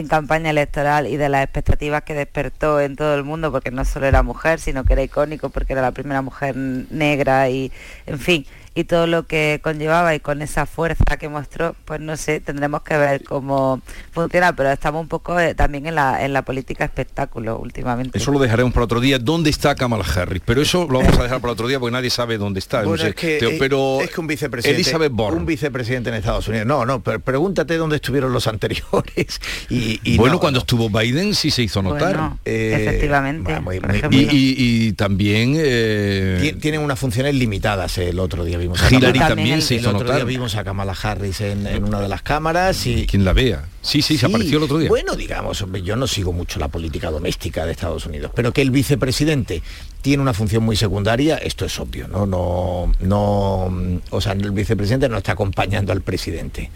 [0.09, 4.07] campaña electoral y de las expectativas que despertó en todo el mundo, porque no solo
[4.07, 7.73] era mujer, sino que era icónico, porque era la primera mujer negra y,
[8.07, 12.17] en fin, y todo lo que conllevaba y con esa fuerza que mostró, pues no
[12.17, 13.81] sé, tendremos que ver cómo
[14.13, 18.19] funciona, pero estamos un poco eh, también en la, en la política espectáculo últimamente.
[18.19, 19.19] Eso lo dejaremos para otro día.
[19.19, 20.43] ¿Dónde está Kamala Harris?
[20.45, 22.83] Pero eso lo vamos a dejar para otro día porque nadie sabe dónde está.
[22.83, 26.17] Bueno, no sé, es, que, Teo, pero es que un vicepresidente, Elizabeth un vicepresidente en
[26.17, 26.67] Estados Unidos.
[26.67, 29.41] No, no, pero pregúntate dónde estuvieron los anteriores.
[29.69, 30.63] Y, y bueno, no, cuando no.
[30.63, 32.15] estuvo Biden sí se hizo notar.
[32.15, 33.61] Bueno, eh, efectivamente.
[33.61, 34.55] Muy, muy, y, y,
[34.87, 35.55] y, también...
[35.57, 36.57] Eh...
[36.61, 37.99] Tienen unas funciones limitadas.
[37.99, 40.17] El otro día vimos a Hillary también, también se el hizo otro notar.
[40.17, 43.65] día vimos a Kamala Harris en, en, una de las cámaras y quien la vea
[43.83, 44.19] sí, sí, sí.
[44.19, 44.89] se apareció el otro día.
[44.89, 48.71] Bueno digamos yo no sigo mucho la política doméstica de Estados Unidos pero que el
[48.71, 49.63] vicepresidente
[50.03, 55.09] tiene una función muy secundaria esto es obvio no no no o sea el vicepresidente
[55.09, 56.71] no está acompañando al presidente.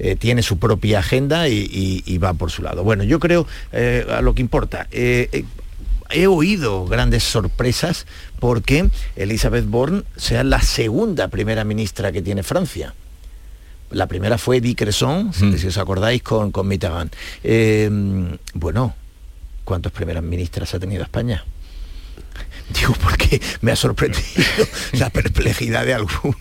[0.00, 2.84] Eh, tiene su propia agenda y, y, y, va por su lado.
[2.84, 5.44] Bueno yo creo eh, a lo que importa eh,
[6.10, 8.06] he oído grandes sorpresas
[8.40, 12.94] porque Elizabeth Borne sea la segunda primera ministra que tiene Francia.
[13.90, 15.56] La primera fue Edith Cresson, mm.
[15.56, 17.10] si os acordáis, con, con Mitterrand.
[17.42, 17.88] Eh,
[18.54, 18.94] bueno,
[19.64, 21.44] ¿cuántas primeras ministras ha tenido España?
[22.74, 24.22] Digo, porque me ha sorprendido
[24.92, 26.36] la perplejidad de algunos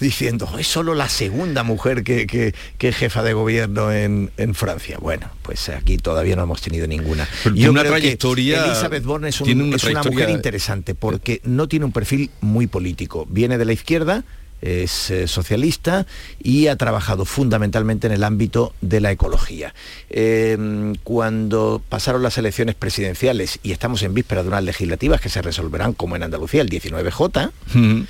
[0.00, 4.54] diciendo, es solo la segunda mujer que, que, que es jefa de gobierno en, en,
[4.54, 4.98] Francia.
[5.00, 7.28] Bueno, pues aquí todavía no hemos tenido ninguna.
[7.44, 8.64] Pero Yo una creo trayectoria.
[8.64, 11.92] Que Elizabeth Borne es, un, tiene una, es una mujer interesante porque no tiene un
[11.92, 13.26] perfil muy político.
[13.28, 14.24] Viene de la izquierda,
[14.60, 16.06] es eh, socialista
[16.42, 19.74] y ha trabajado fundamentalmente en el ámbito de la ecología.
[20.08, 25.42] Eh, cuando pasaron las elecciones presidenciales y estamos en vísperas de unas legislativas que se
[25.42, 28.00] resolverán como en Andalucía, el 19J, mm.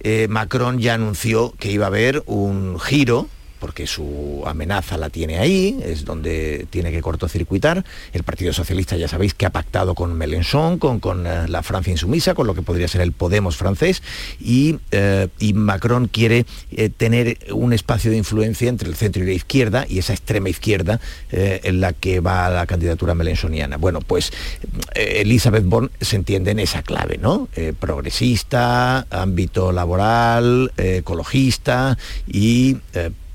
[0.00, 3.28] eh, Macron ya anunció que iba a haber un giro
[3.58, 7.84] porque su amenaza la tiene ahí, es donde tiene que cortocircuitar.
[8.12, 11.90] El Partido Socialista ya sabéis que ha pactado con Mélenchon, con, con eh, la Francia
[11.90, 14.02] insumisa, con lo que podría ser el Podemos francés,
[14.40, 19.26] y, eh, y Macron quiere eh, tener un espacio de influencia entre el centro y
[19.26, 21.00] la izquierda, y esa extrema izquierda
[21.30, 23.76] en la que va la candidatura melenchoniana.
[23.76, 24.32] Bueno, pues
[24.94, 27.48] Elizabeth Born se entiende en esa clave, ¿no?
[27.78, 32.76] progresista, ámbito laboral, ecologista y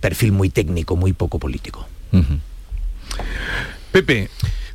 [0.04, 1.88] perfil muy técnico, muy poco político.
[3.94, 4.30] Pepe.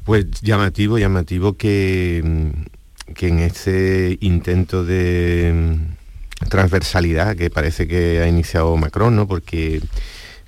[0.04, 2.50] Pues llamativo, llamativo que,
[3.14, 5.76] que en este intento de
[6.48, 9.28] transversalidad que parece que ha iniciado Macron, ¿no?
[9.28, 9.82] Porque,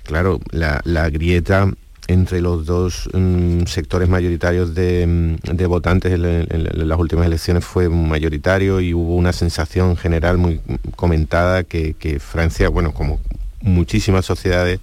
[0.01, 1.69] claro, la, grieta
[2.07, 8.81] entre los dos mm, sectores mayoritarios de, mm, votantes en, las últimas elecciones fue mayoritario
[8.81, 10.59] y hubo una sensación general muy
[10.95, 13.19] comentada que, que Francia, bueno, como
[13.61, 14.79] muchísimas sociedades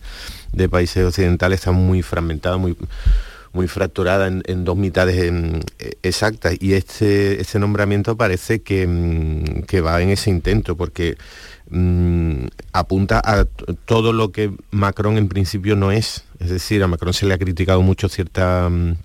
[0.52, 2.76] de países occidentales están muy fragmentadas, muy,
[3.52, 5.60] muy fracturada en, dos mitades em,
[6.02, 11.16] exactas y este, este nombramiento parece que, em, que, va en ese intento porque
[11.70, 13.46] mm, apunta a
[13.84, 16.24] todo lo que Macron en principio no es.
[16.38, 18.96] Es decir, a Macron se le ha criticado mucho cierta mm,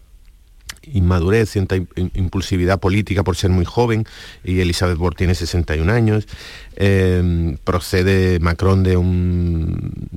[0.91, 4.05] inmadurez, cierta impulsividad política por ser muy joven,
[4.43, 6.27] y Elizabeth Borne tiene 61 años.
[6.75, 10.07] Em, procede Macron de un,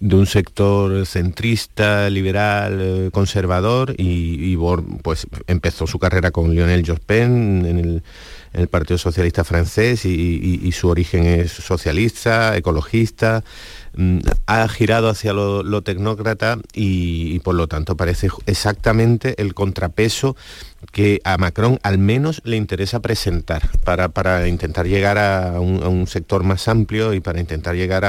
[0.00, 4.58] de un sector centrista, liberal, eh, conservador, y, y
[5.02, 8.02] pues, empezó su carrera con Lionel Jospin en el,
[8.70, 13.44] Partido Socialista francés y su origen es socialista, ecologista.
[13.98, 20.36] Mm, ha girado hacia lo, tecnócrata y, por lo tanto parece exactamente el contrapeso
[20.92, 26.68] que a Macron al menos le interesa presentar para, intentar llegar a un, sector más
[26.68, 28.04] amplio y para intentar llegar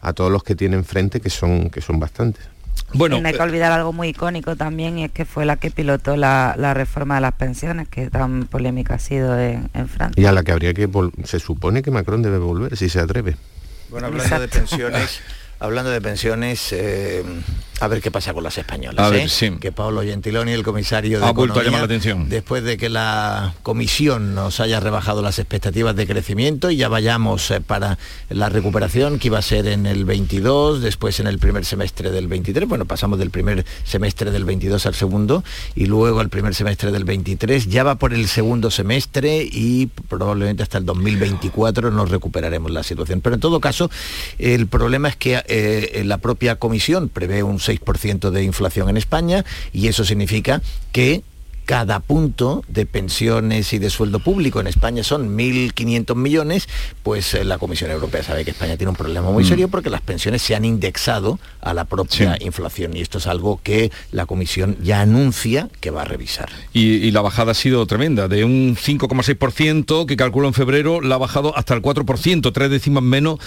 [0.00, 2.44] a, todos los que tienen frente, que son, que son bastantes.
[2.94, 5.70] Bueno, no hay que olvidar algo muy icónico también y es que fue la que
[5.70, 10.20] pilotó la, reforma de las pensiones, que tan polémica ha sido en, en Francia.
[10.20, 10.88] Y a la que habría que,
[11.24, 13.36] se supone que Macron debe volver, si se atreve.
[13.90, 15.20] Bueno, hablando de pensiones,
[15.60, 17.22] hablando de pensiones, eh,
[17.80, 19.42] a ver qué pasa con las españolas.
[19.42, 19.56] ¿eh?
[19.60, 22.28] Que Pablo Gentiloni, el comisario de ha vuelto a llamar la atención.
[22.28, 27.50] Después de que la comisión nos haya rebajado las expectativas de crecimiento y ya vayamos
[27.50, 27.98] eh, para
[28.30, 32.28] la recuperación que iba a ser en el 22, después en el primer semestre del
[32.28, 32.68] 23.
[32.68, 35.44] Bueno, pasamos del primer semestre del 22 al segundo
[35.74, 37.68] y luego al primer semestre del 23.
[37.68, 43.20] Ya va por el segundo semestre y probablemente hasta el 2024 nos recuperaremos la situación.
[43.20, 43.90] Pero en todo caso,
[44.38, 49.44] el problema es que eh, la propia comisión prevé un 6% de inflación en España
[49.72, 51.22] y eso significa que
[51.68, 56.66] cada punto de pensiones y de sueldo público en España son 1.500 millones,
[57.02, 59.46] pues eh, la Comisión Europea sabe que España tiene un problema muy mm.
[59.46, 63.60] serio porque las pensiones se han indexado a la propia inflación y esto es algo
[63.62, 66.48] que la Comisión ya anuncia que va a revisar.
[66.72, 71.16] Y, y la bajada ha sido tremenda, de un 5,6% que calculó en febrero, la
[71.16, 73.40] ha bajado hasta el 4%, tres décimas menos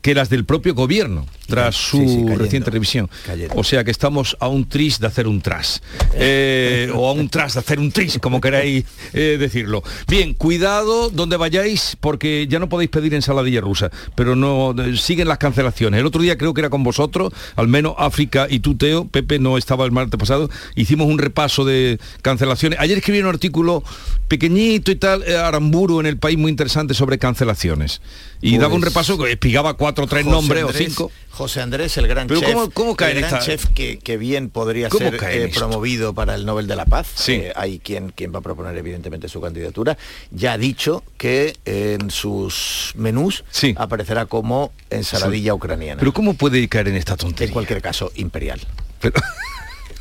[0.00, 3.08] que las del propio gobierno tras su reciente revisión.
[3.54, 5.82] O sea que estamos a un tris de hacer un tras.
[6.20, 9.84] Eh, o a un tras de hacer un tris, como queráis eh, decirlo.
[10.08, 15.38] Bien, cuidado donde vayáis, porque ya no podéis pedir ensaladilla rusa, pero no siguen las
[15.38, 16.00] cancelaciones.
[16.00, 19.58] El otro día creo que era con vosotros, al menos África y Tuteo, Pepe no
[19.58, 22.80] estaba el martes pasado, hicimos un repaso de cancelaciones.
[22.80, 23.84] Ayer escribí un artículo
[24.26, 28.00] pequeñito y tal, eh, Aramburu en el país muy interesante sobre cancelaciones.
[28.40, 31.10] Y daba un pues repaso que espigaba cuatro o tres nombres o cinco.
[31.30, 32.40] José Andrés, el gran chef,
[32.74, 36.74] cómo, cae el gran chef que, bien podría ser eh, promovido para el Nobel de
[36.74, 37.06] la Paz.
[37.14, 37.34] Sí.
[37.34, 39.96] Eh, hay quien, quien va a proponer evidentemente su candidatura.
[40.30, 43.44] Ya ha dicho que en sus menús
[43.76, 46.00] aparecerá como ensaladilla ucraniana.
[46.00, 47.48] Pero ¿cómo puede caer en esta tontería?
[47.48, 48.60] En cualquier caso, imperial.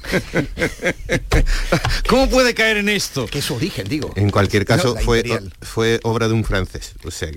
[2.08, 3.26] ¿Cómo puede caer en esto?
[3.28, 4.12] Que es su origen, digo.
[4.16, 5.24] En cualquier caso, fue,
[5.62, 6.94] fue obra de un francés.
[7.04, 7.30] O sea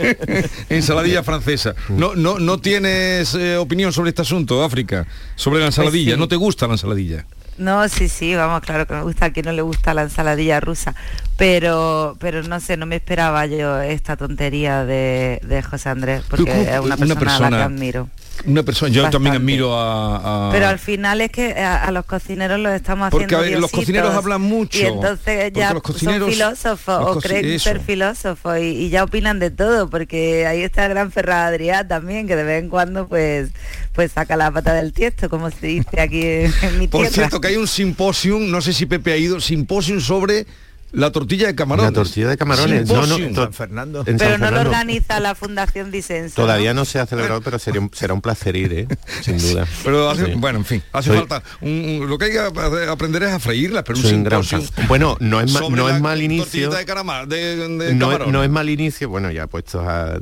[0.68, 1.74] ensaladilla francesa.
[1.88, 6.16] No, no, no tienes eh, opinión sobre este asunto, África, sobre la pues ensaladilla.
[6.16, 7.26] ¿No te gusta la ensaladilla?
[7.58, 10.60] No, sí, sí, vamos, claro que me gusta, a quien no le gusta la ensaladilla
[10.60, 10.94] rusa,
[11.36, 16.80] pero, pero no sé, no me esperaba yo esta tontería de, José Andrés, porque es
[16.80, 18.08] una persona, a la que admiro.
[18.46, 22.72] Una persona, yo también admiro a, Pero al final es que a, los cocineros los
[22.72, 24.78] estamos haciendo Porque los cocineros hablan mucho.
[24.78, 29.50] Y entonces ya los cocineros, son filósofos o creen ser filósofos y, ya opinan de
[29.50, 33.50] todo, porque ahí está el gran Ferrada Adrià también, que de vez en cuando pues
[33.92, 36.90] pues saca la pata del tiesto, como se dice aquí en, mi tierra.
[36.90, 40.46] Por cierto, que hay un simposium, no sé si Pepe ha ido, simposium sobre
[40.92, 41.92] La tortilla de camarones.
[41.92, 42.88] La tortilla de camarones.
[42.88, 44.00] No, no, en San Fernando.
[44.06, 46.34] en San Pero no lo organiza la Fundación Disenso.
[46.34, 48.88] Todavía no se ha celebrado, pero sería un- será un placer ir, ¿eh?
[49.22, 49.66] sin duda.
[49.84, 50.32] Pero hace, Sí.
[50.36, 51.42] bueno, en fin, hace Soy- falta.
[51.60, 54.42] un- lo que hay que ap- aprender es a freírlas, pero Soy un gran.
[54.88, 56.70] Bueno, no es, ma- no es mal inicio.
[56.70, 58.32] de, carama- de, de no, camarón.
[58.32, 60.18] no es mal inicio, bueno, ya puestos a...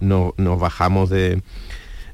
[0.00, 1.42] no, nos bajamos de...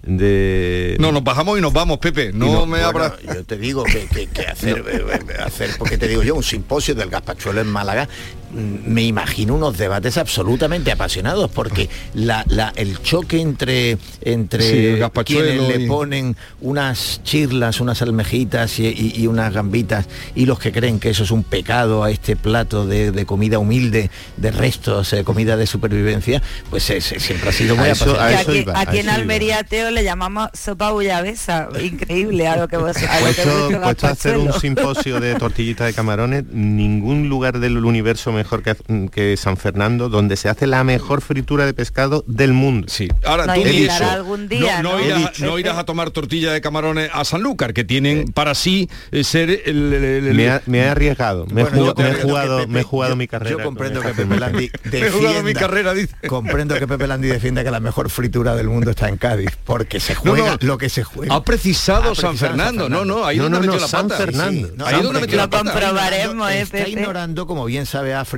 [0.02, 2.32] de No, nos bajamos y nos vamos, Pepe.
[2.32, 3.16] No, me bueno, abra.
[3.34, 6.42] Yo te digo que, que- que hacer, eh, eh, hacer, porque te digo yo, un
[6.42, 8.08] simposio del gazpachuelo en Málaga,
[8.52, 15.68] me imagino unos debates absolutamente apasionados, porque la, la- el choque entre, entre Sí, quienes
[15.68, 20.72] le y- ponen unas chirlas, unas almejitas y, y- y unas gambitas, y los que
[20.72, 25.12] creen que eso es un pecado a este plato de, de comida humilde, de restos,
[25.12, 28.50] eh, comida de supervivencia, pues es- es- siempre ha sido muy A eso- apasionante.
[28.50, 29.08] aquí, iba, aquí a en.
[29.08, 31.68] Almería, Teo, le llamamos sopa bullabesa.
[31.82, 35.20] Increíble a lo que vos a lo que Puesto, vuestro puesto a hacer un simposio
[35.20, 38.74] de tortillitas de camarones, ningún lugar del universo mejor que,
[39.10, 42.86] que San Fernando, donde se hace la mejor fritura de pescado del mundo.
[42.90, 43.08] Sí.
[43.24, 44.04] Ahora Nos tú eso.
[44.10, 45.00] algún día, no, ¿no?
[45.04, 45.46] irás, He dicho.
[45.46, 49.50] no irás a tomar tortilla de camarones a Sanlúcar, que tienen para sí eh, ser
[49.50, 52.56] el, el- el- Me, ha- me he arriesgado, me, he Bueno, jugado, me he jugado,
[52.58, 53.56] que Pepe- me he jugado yo- mi carrera.
[53.58, 54.38] Yo comprendo que Pepe.
[54.40, 56.14] Landi Me he jugado mi defienda- carrera, dice.
[56.28, 60.00] Comprendo que Pepe Landi defienda que la mejor fritura del mundo está en Cádiz, porque
[60.00, 60.58] se No, juega no.
[60.60, 61.34] lo que se juega.
[61.34, 62.88] Ha precisado Ha San Fernando.
[62.88, 64.24] No, no, ahí No, donde no, metió no, la San pata.
[64.24, 64.68] Fernando.
[64.68, 65.70] Sí, No, ahí no, donde metió lo la pata.
[65.72, 68.31] comprobaremos, eh, está ignorando, como bien sabe África,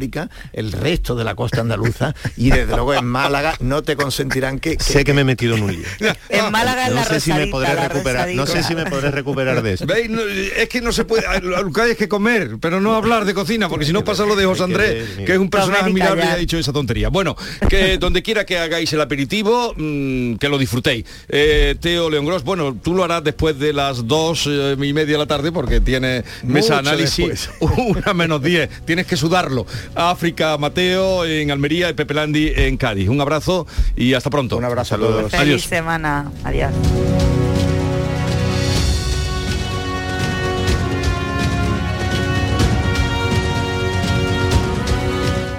[0.52, 4.76] el resto de la costa andaluza y desde luego en Málaga no te consentirán que...
[4.76, 5.84] que- Sé que me he metido en un lío.
[6.28, 9.62] En Málaga No la sé si me podré recuperar, no sé si me podré recuperar
[9.62, 9.86] de eso.
[9.86, 10.08] ¿Veis?
[10.10, 13.24] No, es que no se puede, lo que hay es que comer, pero no hablar
[13.24, 16.24] de cocina, porque si no pasa lo de José Andrés, que es un personaje admirable
[16.24, 17.08] y ha dicho esa tontería.
[17.08, 17.36] Bueno,
[17.68, 21.04] que donde quiera que hagáis el aperitivo, mm, que lo disfrutéis.
[21.28, 25.12] Eh, Teo León Gross, bueno, tú lo harás después de las dos eh, y media
[25.14, 29.66] de la tarde, porque tiene mesa Mucho análisis, una menos 10, tienes que sudarlo.
[29.94, 33.08] África Mateo en Almería y Pepe Landi en Cádiz.
[33.08, 33.66] Un abrazo
[33.96, 34.56] y hasta pronto.
[34.56, 35.30] Un abrazo a todos.
[35.30, 35.62] Feliz Adiós.
[35.62, 36.30] semana.
[36.44, 36.72] Adiós.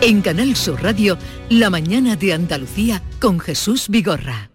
[0.02, 1.18] En Canal Sur Radio,
[1.50, 4.52] La mañana de Andalucía con Jesús Vigorra.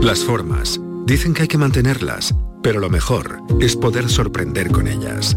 [0.00, 0.80] Las formas.
[1.06, 5.36] Dicen que hay que mantenerlas, pero lo mejor es poder sorprender con ellas.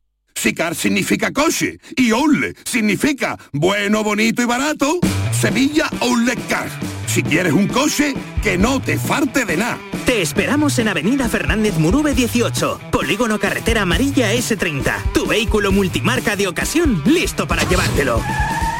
[0.41, 4.99] si car significa coche y outlet significa bueno, bonito y barato,
[5.39, 6.67] Sevilla Outlet Car.
[7.05, 9.77] Si quieres un coche, que no te falte de nada.
[10.03, 15.11] Te esperamos en Avenida Fernández Murube 18, Polígono Carretera Amarilla S30.
[15.13, 18.19] Tu vehículo multimarca de ocasión listo para llevártelo.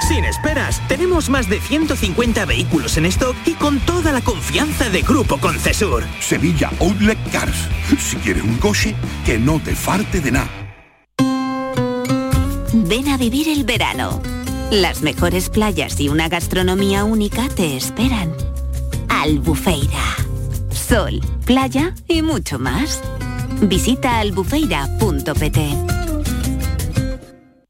[0.08, 5.04] Sin esperas, tenemos más de 150 vehículos en stock y con toda la confianza de
[5.04, 6.04] Grupo Concesur.
[6.22, 7.70] Sevilla Outlet Cars.
[8.00, 8.96] Si quieres un coche,
[9.28, 10.61] que no te falte de nada.
[12.74, 14.22] Ven a vivir el verano.
[14.72, 18.34] Las mejores playas y una gastronomía única te esperan.
[19.10, 20.16] Albufeira.
[20.70, 23.02] Sol, playa y mucho más.
[23.62, 26.01] Visita albufeira.pt.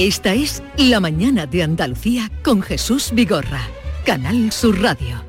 [0.00, 3.60] Esta es La Mañana de Andalucía con Jesús Vigorra,
[4.06, 5.22] Canal Sur Radio.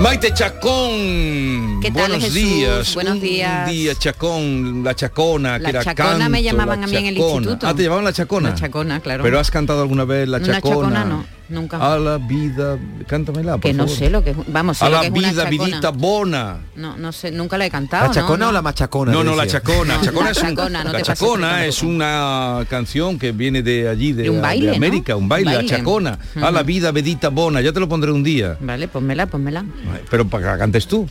[0.00, 1.78] Maite Chacón.
[1.80, 2.34] ¿Qué tal, Buenos Jesús?
[2.34, 2.94] días.
[2.94, 3.70] Buenos Un días.
[3.70, 7.06] día Chacón, la Chacona, La que era Chacona canto, me llamaban la a mí en
[7.06, 7.68] el instituto.
[7.68, 8.48] Ah, te llamaban la Chacona.
[8.48, 9.22] La Chacona, claro.
[9.22, 10.88] Pero has cantado alguna vez la Una Chacona.
[10.88, 11.76] Chacona no, nunca.
[11.76, 12.76] A la vida,
[13.06, 13.98] cántamela, por que no favor.
[13.98, 14.36] sé lo que es.
[14.48, 15.64] Vamos, sé A lo la que es una vida, chacona.
[15.66, 16.56] vidita bona.
[16.76, 18.06] No, no sé, nunca la he cantado.
[18.08, 18.48] ¿La chacona ¿no?
[18.48, 19.12] o la machacona?
[19.12, 19.96] No, no, la chacona.
[19.98, 23.32] No, chacona la es, un- chacona, no la te pases chacona es una canción que
[23.32, 24.74] viene de allí, de, De un de baile, ¿no?
[24.76, 25.70] América, un baile, Baile.
[25.70, 26.18] la chacona.
[26.40, 27.60] A la vida, vedita bona.
[27.60, 28.56] Ya te lo pondré un día.
[28.60, 29.64] Vale, pónmela, pónmela.
[30.10, 31.06] Pero para que la cantes tú.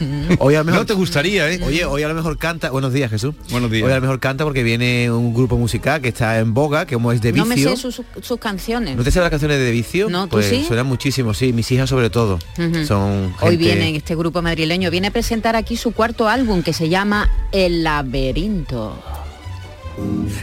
[0.38, 1.60] Hoy a lo mejor, No te gustaría, ¿eh?
[1.64, 2.70] Oye, hoy a lo mejor canta.
[2.70, 3.34] Buenos días, Jesús.
[3.50, 3.84] Buenos días.
[3.84, 6.94] Hoy a lo mejor canta porque viene un grupo musical que está en boga, que
[6.94, 7.76] como es de No me vicio.
[7.76, 8.96] sé sus, sus canciones.
[8.96, 10.08] ¿No te sabes las canciones de vicio?
[10.08, 10.64] No, ¿tú pues sí?
[10.66, 11.52] suenan muchísimo, sí.
[11.52, 12.38] Mis hijas sobre todo.
[12.86, 16.88] Son Hoy viene este grupo madrileño, viene a presentar aquí su cuarto álbum que se
[16.88, 18.96] llama El laberinto.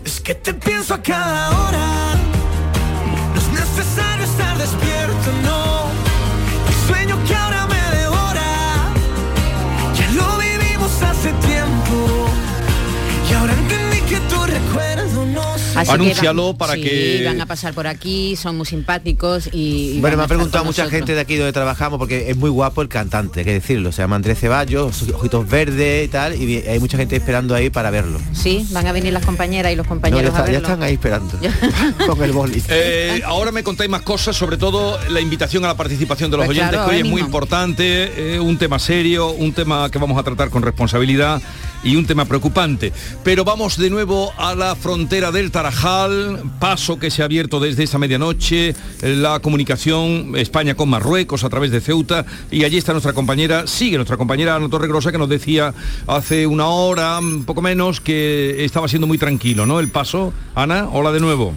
[0.06, 2.16] Es que te pienso a cada hora.
[3.34, 4.07] No es necesario
[14.18, 17.88] que tu recuerdo no Así que Anúncialo van- para sí, que- van a pasar por
[17.88, 19.94] aquí, son muy simpáticos y...
[19.96, 21.00] y Bueno, me ha preguntado mucha nosotros.
[21.00, 23.92] gente de aquí donde trabajamos porque es muy guapo el cantante, hay que decirlo.
[23.92, 27.70] Se llama Andrés Ceballos, sus ojitos verdes y tal, y hay mucha gente esperando ahí
[27.70, 28.20] para verlo.
[28.34, 31.38] Sí, van a venir las compañeras y los No, compañeros ya, a están ahí esperando.
[32.08, 32.62] con el boli.
[32.70, 36.46] Eh, ahora me contáis más cosas, sobre todo la invitación a la participación de los
[36.46, 39.98] Pues oyentes, claro, que hoy es muy importante, eh, un tema serio, un tema que
[40.00, 41.42] vamos a tratar con responsabilidad
[41.84, 42.92] y un tema preocupante.
[43.24, 45.67] Pero vamos de nuevo a la frontera del Tarajal,
[46.60, 51.50] paso que se ha abierto desde esta medianoche, eh, la comunicación España con Marruecos a
[51.50, 55.30] través de Ceuta, y allí está nuestra compañera, sigue nuestra compañera Ana Torregrosa, que nos
[55.30, 55.74] decía
[56.08, 59.80] hace una hora, un poco menos, que estaba siendo muy tranquilo, ¿no?
[59.80, 60.34] El paso.
[60.56, 61.54] Ana, hola de nuevo.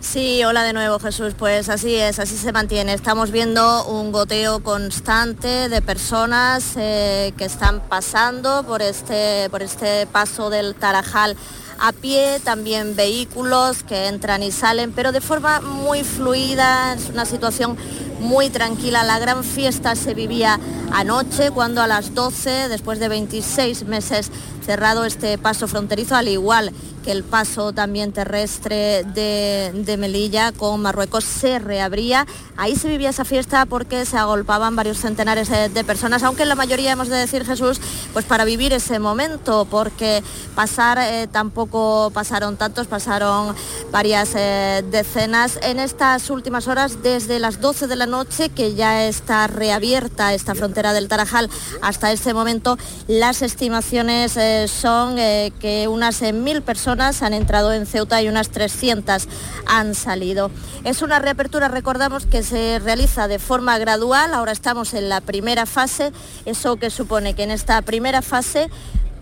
[0.00, 2.92] Sí, hola de nuevo Jesús, pues así es, así se mantiene.
[2.92, 10.06] Estamos viendo un goteo constante de personas eh, que están pasando por este, por este
[10.06, 11.36] paso del Tarajal
[11.78, 17.24] a pie, también vehículos que entran y salen, pero de forma muy fluida, es una
[17.24, 17.76] situación
[18.20, 19.02] muy tranquila.
[19.02, 20.58] La gran fiesta se vivía
[20.92, 24.30] anoche cuando a las 12, después de 26 meses
[24.64, 26.72] cerrado este paso fronterizo, al igual
[27.06, 32.26] que el paso también terrestre de, de Melilla con Marruecos se reabría.
[32.56, 36.90] Ahí se vivía esa fiesta porque se agolpaban varios centenares de, personas, aunque la mayoría
[36.90, 37.80] hemos de decir Jesús,
[38.12, 40.20] pues para vivir ese momento, porque
[40.56, 43.54] pasar eh, tampoco pasaron tantos, pasaron
[43.92, 49.06] varias eh, decenas en estas últimas horas desde las 12 de la noche que ya
[49.06, 51.50] está reabierta esta frontera del Tarajal
[51.82, 52.78] hasta este momento.
[53.08, 58.28] Las estimaciones eh, son eh, que unas eh, mil personas han entrado en Ceuta y
[58.28, 59.28] unas 300
[59.66, 60.50] han salido.
[60.84, 65.66] Es una reapertura, recordamos, que se realiza de forma gradual, ahora estamos en la primera
[65.66, 66.12] fase,
[66.44, 68.70] eso que supone que en esta primera fase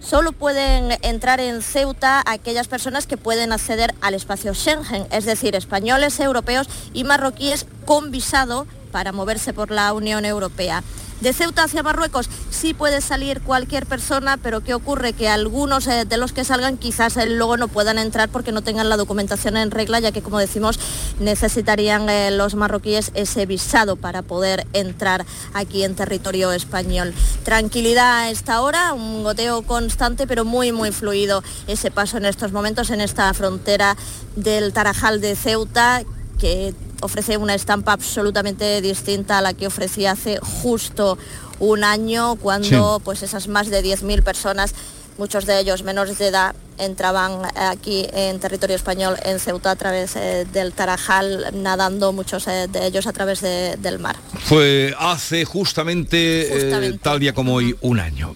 [0.04, 5.56] solo pueden entrar en Ceuta aquellas personas que pueden acceder al espacio Schengen, es decir,
[5.56, 10.84] españoles, europeos y marroquíes con visado para moverse por la Unión Europea.
[11.20, 15.14] De Ceuta hacia Marruecos sí puede salir cualquier persona, pero ¿qué ocurre?
[15.14, 18.62] Que algunos eh, de los que salgan quizás eh, luego no puedan entrar porque no
[18.62, 20.78] tengan la documentación en regla, ya que como decimos
[21.18, 27.14] necesitarían eh, los marroquíes ese visado para poder entrar aquí en territorio español.
[27.42, 32.52] Tranquilidad a esta hora, un goteo constante pero muy muy fluido ese paso en estos
[32.52, 33.96] momentos en esta frontera
[34.36, 36.04] del Tarajal de Ceuta
[36.38, 36.74] que
[37.04, 41.18] ofrece una estampa absolutamente distinta a la que ofrecía hace justo
[41.58, 44.74] un año cuando pues esas más de 10.000 personas
[45.18, 50.16] muchos de ellos menores de edad entraban aquí en territorio español en Ceuta a través
[50.16, 54.16] eh, del Tarajal nadando muchos eh, de ellos a través del mar.
[54.44, 58.34] Fue hace justamente, eh, tal día como hoy un año.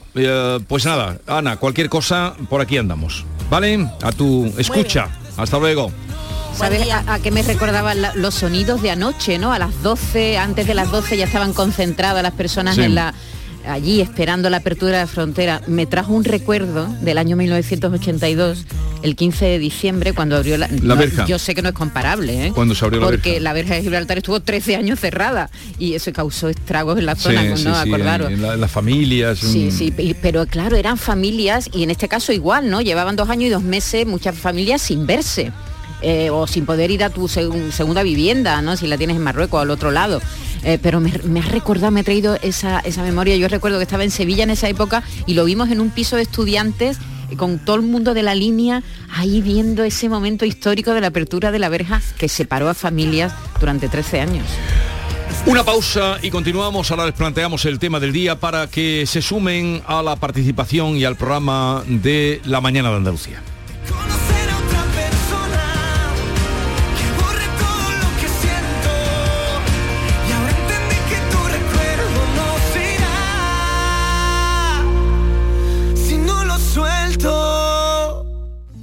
[0.69, 3.25] pues nada, Ana, cualquier cosa por aquí andamos.
[3.51, 3.89] ¿Vale?
[4.03, 5.09] A tu escucha.
[5.37, 5.91] Hasta luego.
[6.59, 9.53] ¿Sabes a, qué me recordaban los sonidos de anoche, ¿no?
[9.53, 13.15] A las 12, antes de las 12 ya estaban concentradas las personas en la
[13.65, 18.65] allí esperando la apertura de la frontera, me trajo un recuerdo del año 1982,
[19.03, 21.27] el 15 de diciembre, cuando abrió la, verja.
[21.27, 22.53] Yo sé que no es comparable, ¿eh?
[22.55, 26.13] Cuando se abrió la Porque la verja de Gibraltar estuvo 13 años cerrada y eso
[26.13, 27.83] causó estragos en la zona, sí, ¿no?
[27.83, 29.39] Sí, en, las familias.
[29.39, 32.81] Sí, sí, pero claro, eran familias y en este caso igual, ¿no?
[32.81, 35.53] Llevaban dos años y dos meses muchas familias sin verse.
[36.01, 38.77] Eh, o sin poder ir a tu segunda vivienda, ¿no?
[38.77, 40.21] Si la tienes en Marruecos, al otro lado.
[40.63, 43.37] Eh, pero me, me, ha recordado, me ha traído esa, esa memoria.
[43.37, 46.17] Yo recuerdo que estaba en Sevilla en esa época y lo vimos en un piso
[46.17, 46.99] de estudiantes
[47.37, 48.83] con todo el mundo de la línea
[49.13, 53.33] ahí viendo ese momento histórico de la apertura de la verja que separó a familias
[53.61, 54.47] durante 13 años.
[55.47, 56.91] Una pausa y continuamos.
[56.91, 61.05] Ahora les planteamos el tema del día para que se sumen a la participación y
[61.05, 63.43] al programa de la mañana de Andalucía.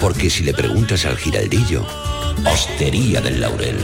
[0.00, 1.86] Porque si le preguntas al giraldillo,
[2.44, 3.76] Hostería del Laurel,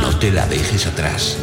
[0.00, 1.36] no te la dejes atrás.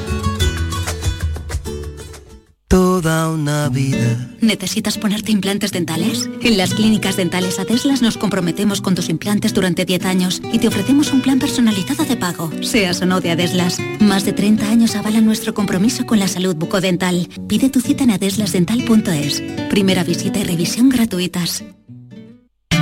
[2.71, 4.29] Toda una vida.
[4.39, 6.29] ¿Necesitas ponerte implantes dentales?
[6.41, 10.69] En las clínicas dentales Adeslas nos comprometemos con tus implantes durante 10 años y te
[10.69, 13.77] ofrecemos un plan personalizado de pago, seas o no de Adeslas.
[13.99, 17.27] Más de 30 años avalan nuestro compromiso con la salud bucodental.
[17.49, 19.43] Pide tu cita en adeslasdental.es.
[19.69, 21.65] Primera visita y revisión gratuitas.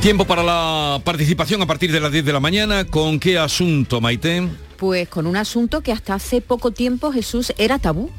[0.00, 2.84] Tiempo para la participación a partir de las 10 de la mañana.
[2.84, 4.48] ¿Con qué asunto, Maite?
[4.76, 8.10] Pues con un asunto que hasta hace poco tiempo Jesús era tabú.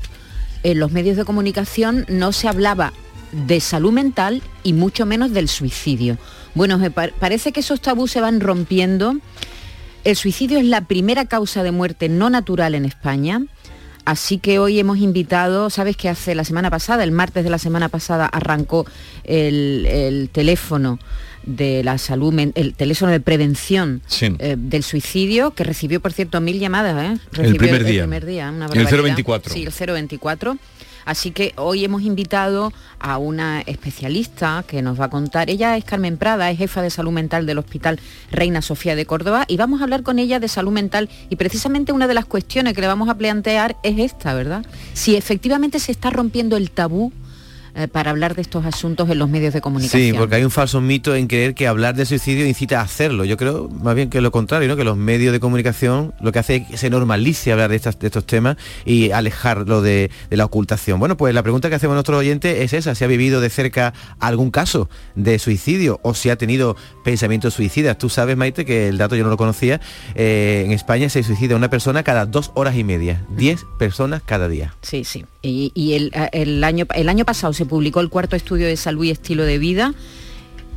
[0.63, 2.93] En los medios de comunicación no se hablaba
[3.31, 6.17] de salud mental y mucho menos del suicidio.
[6.55, 6.79] Bueno,
[7.19, 9.15] parece que esos tabús se van rompiendo.
[10.03, 13.43] El suicidio es la primera causa de muerte no natural en España.
[14.07, 17.57] Así que hoy hemos invitado, sabes que hace la semana pasada, el martes de la
[17.57, 18.85] semana pasada, arrancó
[19.25, 20.97] el, teléfono
[21.47, 26.59] de la salud, el teléfono de prevención eh, del suicidio, que recibió, por cierto, mil
[26.59, 27.17] llamadas.
[27.17, 27.41] ¿eh?
[27.41, 28.03] el primer día.
[28.03, 29.53] El primer día, el 024.
[29.53, 30.57] Sí, el 024
[31.07, 35.49] Así que hoy hemos invitado a una especialista que nos va a contar.
[35.49, 37.97] Ella es Carmen Prada, es jefa de salud mental del Hospital
[38.29, 41.93] Reina Sofía de Córdoba y vamos a hablar con ella de salud mental y precisamente
[41.93, 44.65] una de las cuestiones que le vamos a plantear es esta, ¿verdad?
[44.93, 47.13] Si efectivamente se está rompiendo el tabú
[47.77, 50.01] eh, para hablar de estos asuntos en los medios de comunicación.
[50.01, 53.23] Sí, porque hay un falso mito en creer que hablar de suicidio incita a hacerlo.
[53.23, 54.75] Yo creo más bien que lo contrario, ¿no?
[54.75, 58.25] que los medios de comunicación lo que hace es que se normalice hablar de, estos
[58.25, 60.99] temas y alejarlo de, la ocultación.
[60.99, 63.49] Bueno, pues la pregunta que hacemos a nuestro oyente es esa, si ha vivido de
[63.51, 67.99] cerca algún caso de suicidio o si ha tenido pensamientos suicidas.
[67.99, 69.79] Tú sabes, Maite, que el dato yo no lo conocía,
[70.15, 74.47] eh, en España se suicida una persona cada dos horas y media, diez personas cada
[74.47, 74.73] día.
[74.81, 75.25] Sí, sí.
[75.47, 79.43] Y, el, año, el año pasado se publicó el cuarto estudio de salud y estilo
[79.43, 79.93] de vida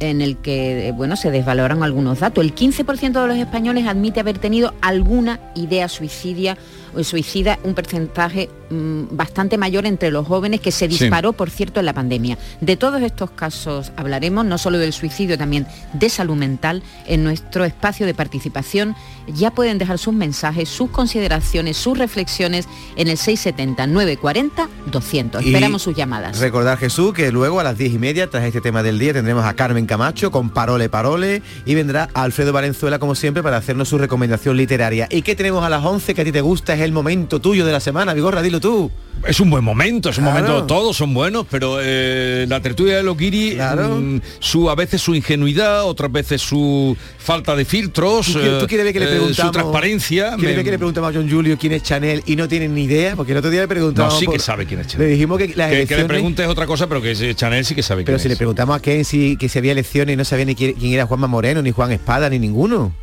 [0.00, 2.42] en el que eh, bueno, se desvaloran algunos datos.
[2.42, 6.56] El 15% de los españoles admite haber tenido alguna idea suicidia
[7.02, 11.86] suicida un porcentaje mm, bastante mayor entre los jóvenes que se disparó, por cierto, en
[11.86, 12.38] la pandemia.
[12.60, 17.64] De todos estos casos hablaremos, no solo del suicidio, también de salud mental en nuestro
[17.64, 18.94] espacio de participación.
[19.26, 22.66] Ya pueden dejar sus mensajes, sus consideraciones, sus reflexiones
[22.96, 25.44] en el 670 940 200.
[25.44, 26.38] Esperamos sus llamadas.
[26.38, 29.44] Recordar Jesús que luego a las 10 y media, tras este tema del día, tendremos
[29.44, 33.98] a Carmen Camacho con Parole Parole y vendrá Alfredo Valenzuela como siempre para hacernos su
[33.98, 35.08] recomendación literaria.
[35.10, 36.74] ¿Y qué tenemos a las 11 que a ti te gusta?
[36.84, 38.90] El momento tuyo de la semana, Vigorra, dilo tú.
[39.26, 43.02] Es un buen momento, es un momento, todos son buenos, pero eh, la tertulia de
[43.02, 48.84] Loquiri, mm, su, a veces su ingenuidad, otras veces su falta de filtros, ¿Tú, quieres
[48.84, 50.36] ver que le eh, preguntamos, su transparencia.
[50.36, 52.84] ¿Quieres ver que le preguntamos a John Julio quién es Chanel y no tienen ni
[52.84, 53.14] idea?
[53.14, 54.14] Porque el otro día le preguntamos...
[54.14, 55.08] No, sí que sabe quién es Chanel.
[55.08, 57.82] Le dijimos que las que, que le preguntes otra cosa, pero que Chanel sí que
[57.82, 58.22] sabe quién es.
[58.22, 60.54] Pero si le preguntamos a Ken si, que si había elecciones y no sabía ni
[60.54, 62.94] quién, quién era Juanma Moreno, ni Juan Espada, ni ninguno.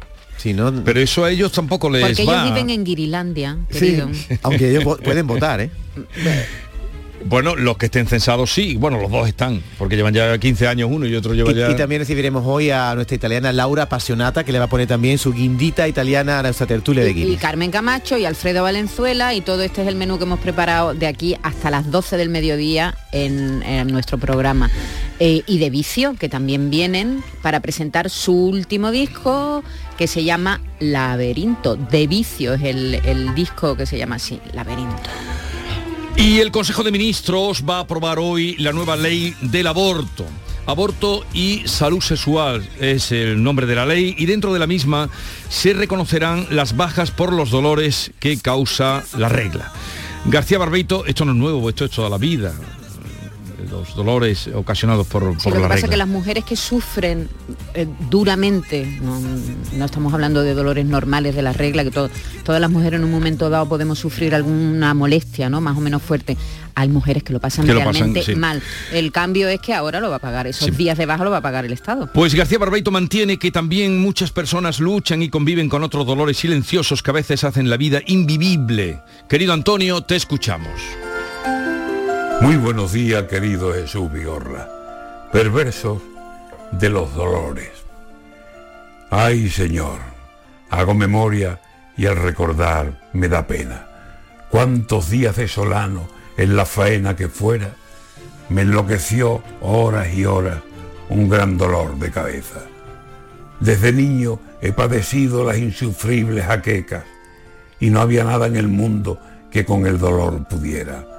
[0.84, 4.10] Pero eso a ellos tampoco les Porque ellos viven en Guirilandia, querido.
[4.44, 5.72] aunque ellos pueden votar, ¿eh?
[7.26, 10.90] Bueno, los que estén censados sí, bueno, los dos están, porque llevan ya 15 años
[10.92, 11.70] uno y otro lleva ya...
[11.72, 15.18] Y también recibiremos hoy a nuestra italiana Laura Apasionata, que le va a poner también
[15.18, 17.34] su guindita italiana a nuestra tertulia de Guiri.
[17.34, 20.94] Y Carmen Camacho y Alfredo Valenzuela, y todo este es el menú que hemos preparado
[20.94, 23.58] de aquí hasta las 12 del mediodía en,
[23.88, 24.70] nuestro programa.
[25.20, 29.64] Eh, y de Vicio, que también vienen para presentar su último disco,
[29.98, 31.76] que se llama Laberinto.
[31.76, 35.10] De Vicio es el, el disco que se llama así, Laberinto.
[36.18, 40.26] Y el Consejo de Ministros va a aprobar hoy la nueva ley del aborto.
[40.68, 45.10] Aborto y salud sexual es el nombre de la ley y dentro de la misma
[45.50, 49.72] se reconocerán las bajas por los dolores que causa la regla.
[50.26, 52.54] García Barbeito, esto no es nuevo, esto es toda la vida
[53.70, 57.28] los dolores ocasionados por, por lo que pasa es que las mujeres que sufren
[57.74, 63.00] eh, duramente, no, estamos hablando de dolores normales de la regla, que todas las mujeres
[63.00, 65.62] en un momento dado podemos sufrir alguna molestia, ¿no?
[65.62, 66.38] Más o menos fuerte.
[66.76, 68.62] Hay mujeres que lo pasan realmente mal.
[68.94, 71.38] El cambio es que ahora lo va a pagar, esos días de baja lo va
[71.38, 72.08] a pagar el Estado.
[72.14, 77.02] Pues García Barbeito mantiene que también muchas personas luchan y conviven con otros dolores silenciosos
[77.02, 79.02] que a veces hacen la vida invivible.
[79.28, 81.07] Querido Antonio, te escuchamos.
[82.40, 84.70] Muy buenos días, querido Jesús Vigorra.
[85.32, 86.04] Perversos
[86.72, 87.72] de los dolores.
[89.10, 89.98] Ay, Señor,
[90.70, 91.60] hago memoria
[91.98, 93.88] y al recordar me da pena.
[94.52, 96.08] Cuántos días de solano
[96.38, 97.72] en la faena que fuera
[98.50, 100.60] me enloqueció horas y horas
[101.10, 102.62] un gran dolor de cabeza.
[103.60, 107.04] Desde niño he padecido las insufribles jaquecas
[107.80, 109.20] y no había nada en el mundo
[109.50, 111.17] que con el dolor pudiera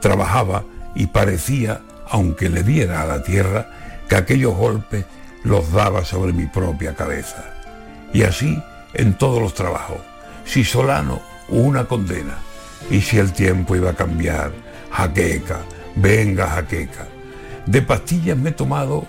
[0.00, 3.70] Trabajaba y parecía, aunque le diera a la tierra,
[4.08, 5.04] que aquellos golpes
[5.44, 7.44] los daba sobre mi propia cabeza.
[8.12, 8.62] Y así
[8.94, 9.98] en todos los trabajos.
[10.44, 12.38] Si Solano, una condena.
[12.90, 14.52] Y si el tiempo iba a cambiar,
[14.90, 15.60] jaqueca,
[15.96, 17.06] venga jaqueca.
[17.66, 19.04] De pastillas me he tomado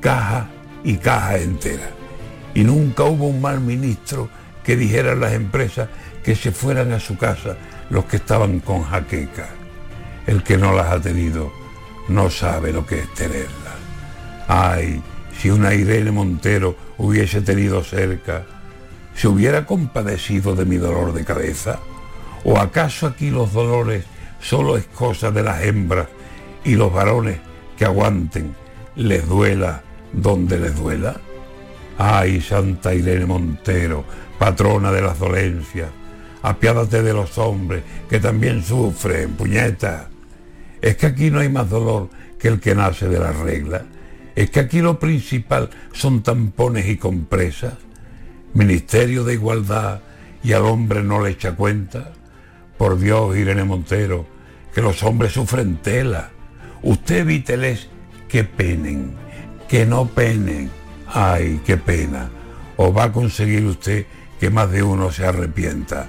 [0.00, 0.48] caja
[0.84, 1.90] y caja entera.
[2.54, 4.28] Y nunca hubo un mal ministro
[4.64, 5.88] que dijera a las empresas
[6.22, 7.56] que se fueran a su casa
[7.90, 9.48] los que estaban con jaqueca.
[10.28, 11.50] El que no las ha tenido
[12.08, 13.78] no sabe lo que es tenerlas.
[14.46, 15.02] Ay,
[15.38, 18.44] si una Irene Montero hubiese tenido cerca,
[19.14, 21.78] ¿se hubiera compadecido de mi dolor de cabeza?
[22.44, 24.04] ¿O acaso aquí los dolores
[24.38, 26.08] solo es cosa de las hembras
[26.62, 27.38] y los varones
[27.78, 28.54] que aguanten
[28.96, 31.16] les duela donde les duela?
[31.96, 34.04] Ay, Santa Irene Montero,
[34.38, 35.88] patrona de las dolencias,
[36.42, 40.10] apiádate de los hombres, que también sufren, puñeta.
[40.80, 42.08] Es que aquí no hay más dolor
[42.38, 43.84] que el que nace de la regla.
[44.34, 47.74] Es que aquí lo principal son tampones y compresas.
[48.54, 50.00] Ministerio de Igualdad
[50.44, 52.12] y al hombre no le echa cuenta.
[52.76, 54.26] Por Dios, Irene Montero,
[54.72, 56.30] que los hombres sufren tela.
[56.82, 57.88] Usted evíteles
[58.28, 59.14] que penen,
[59.68, 60.70] que no penen.
[61.08, 62.30] Ay, qué pena.
[62.76, 64.06] O va a conseguir usted
[64.38, 66.08] que más de uno se arrepienta.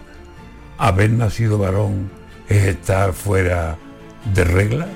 [0.77, 2.11] Haber nacido varón
[2.47, 3.77] es estar fuera
[4.25, 4.87] de regla?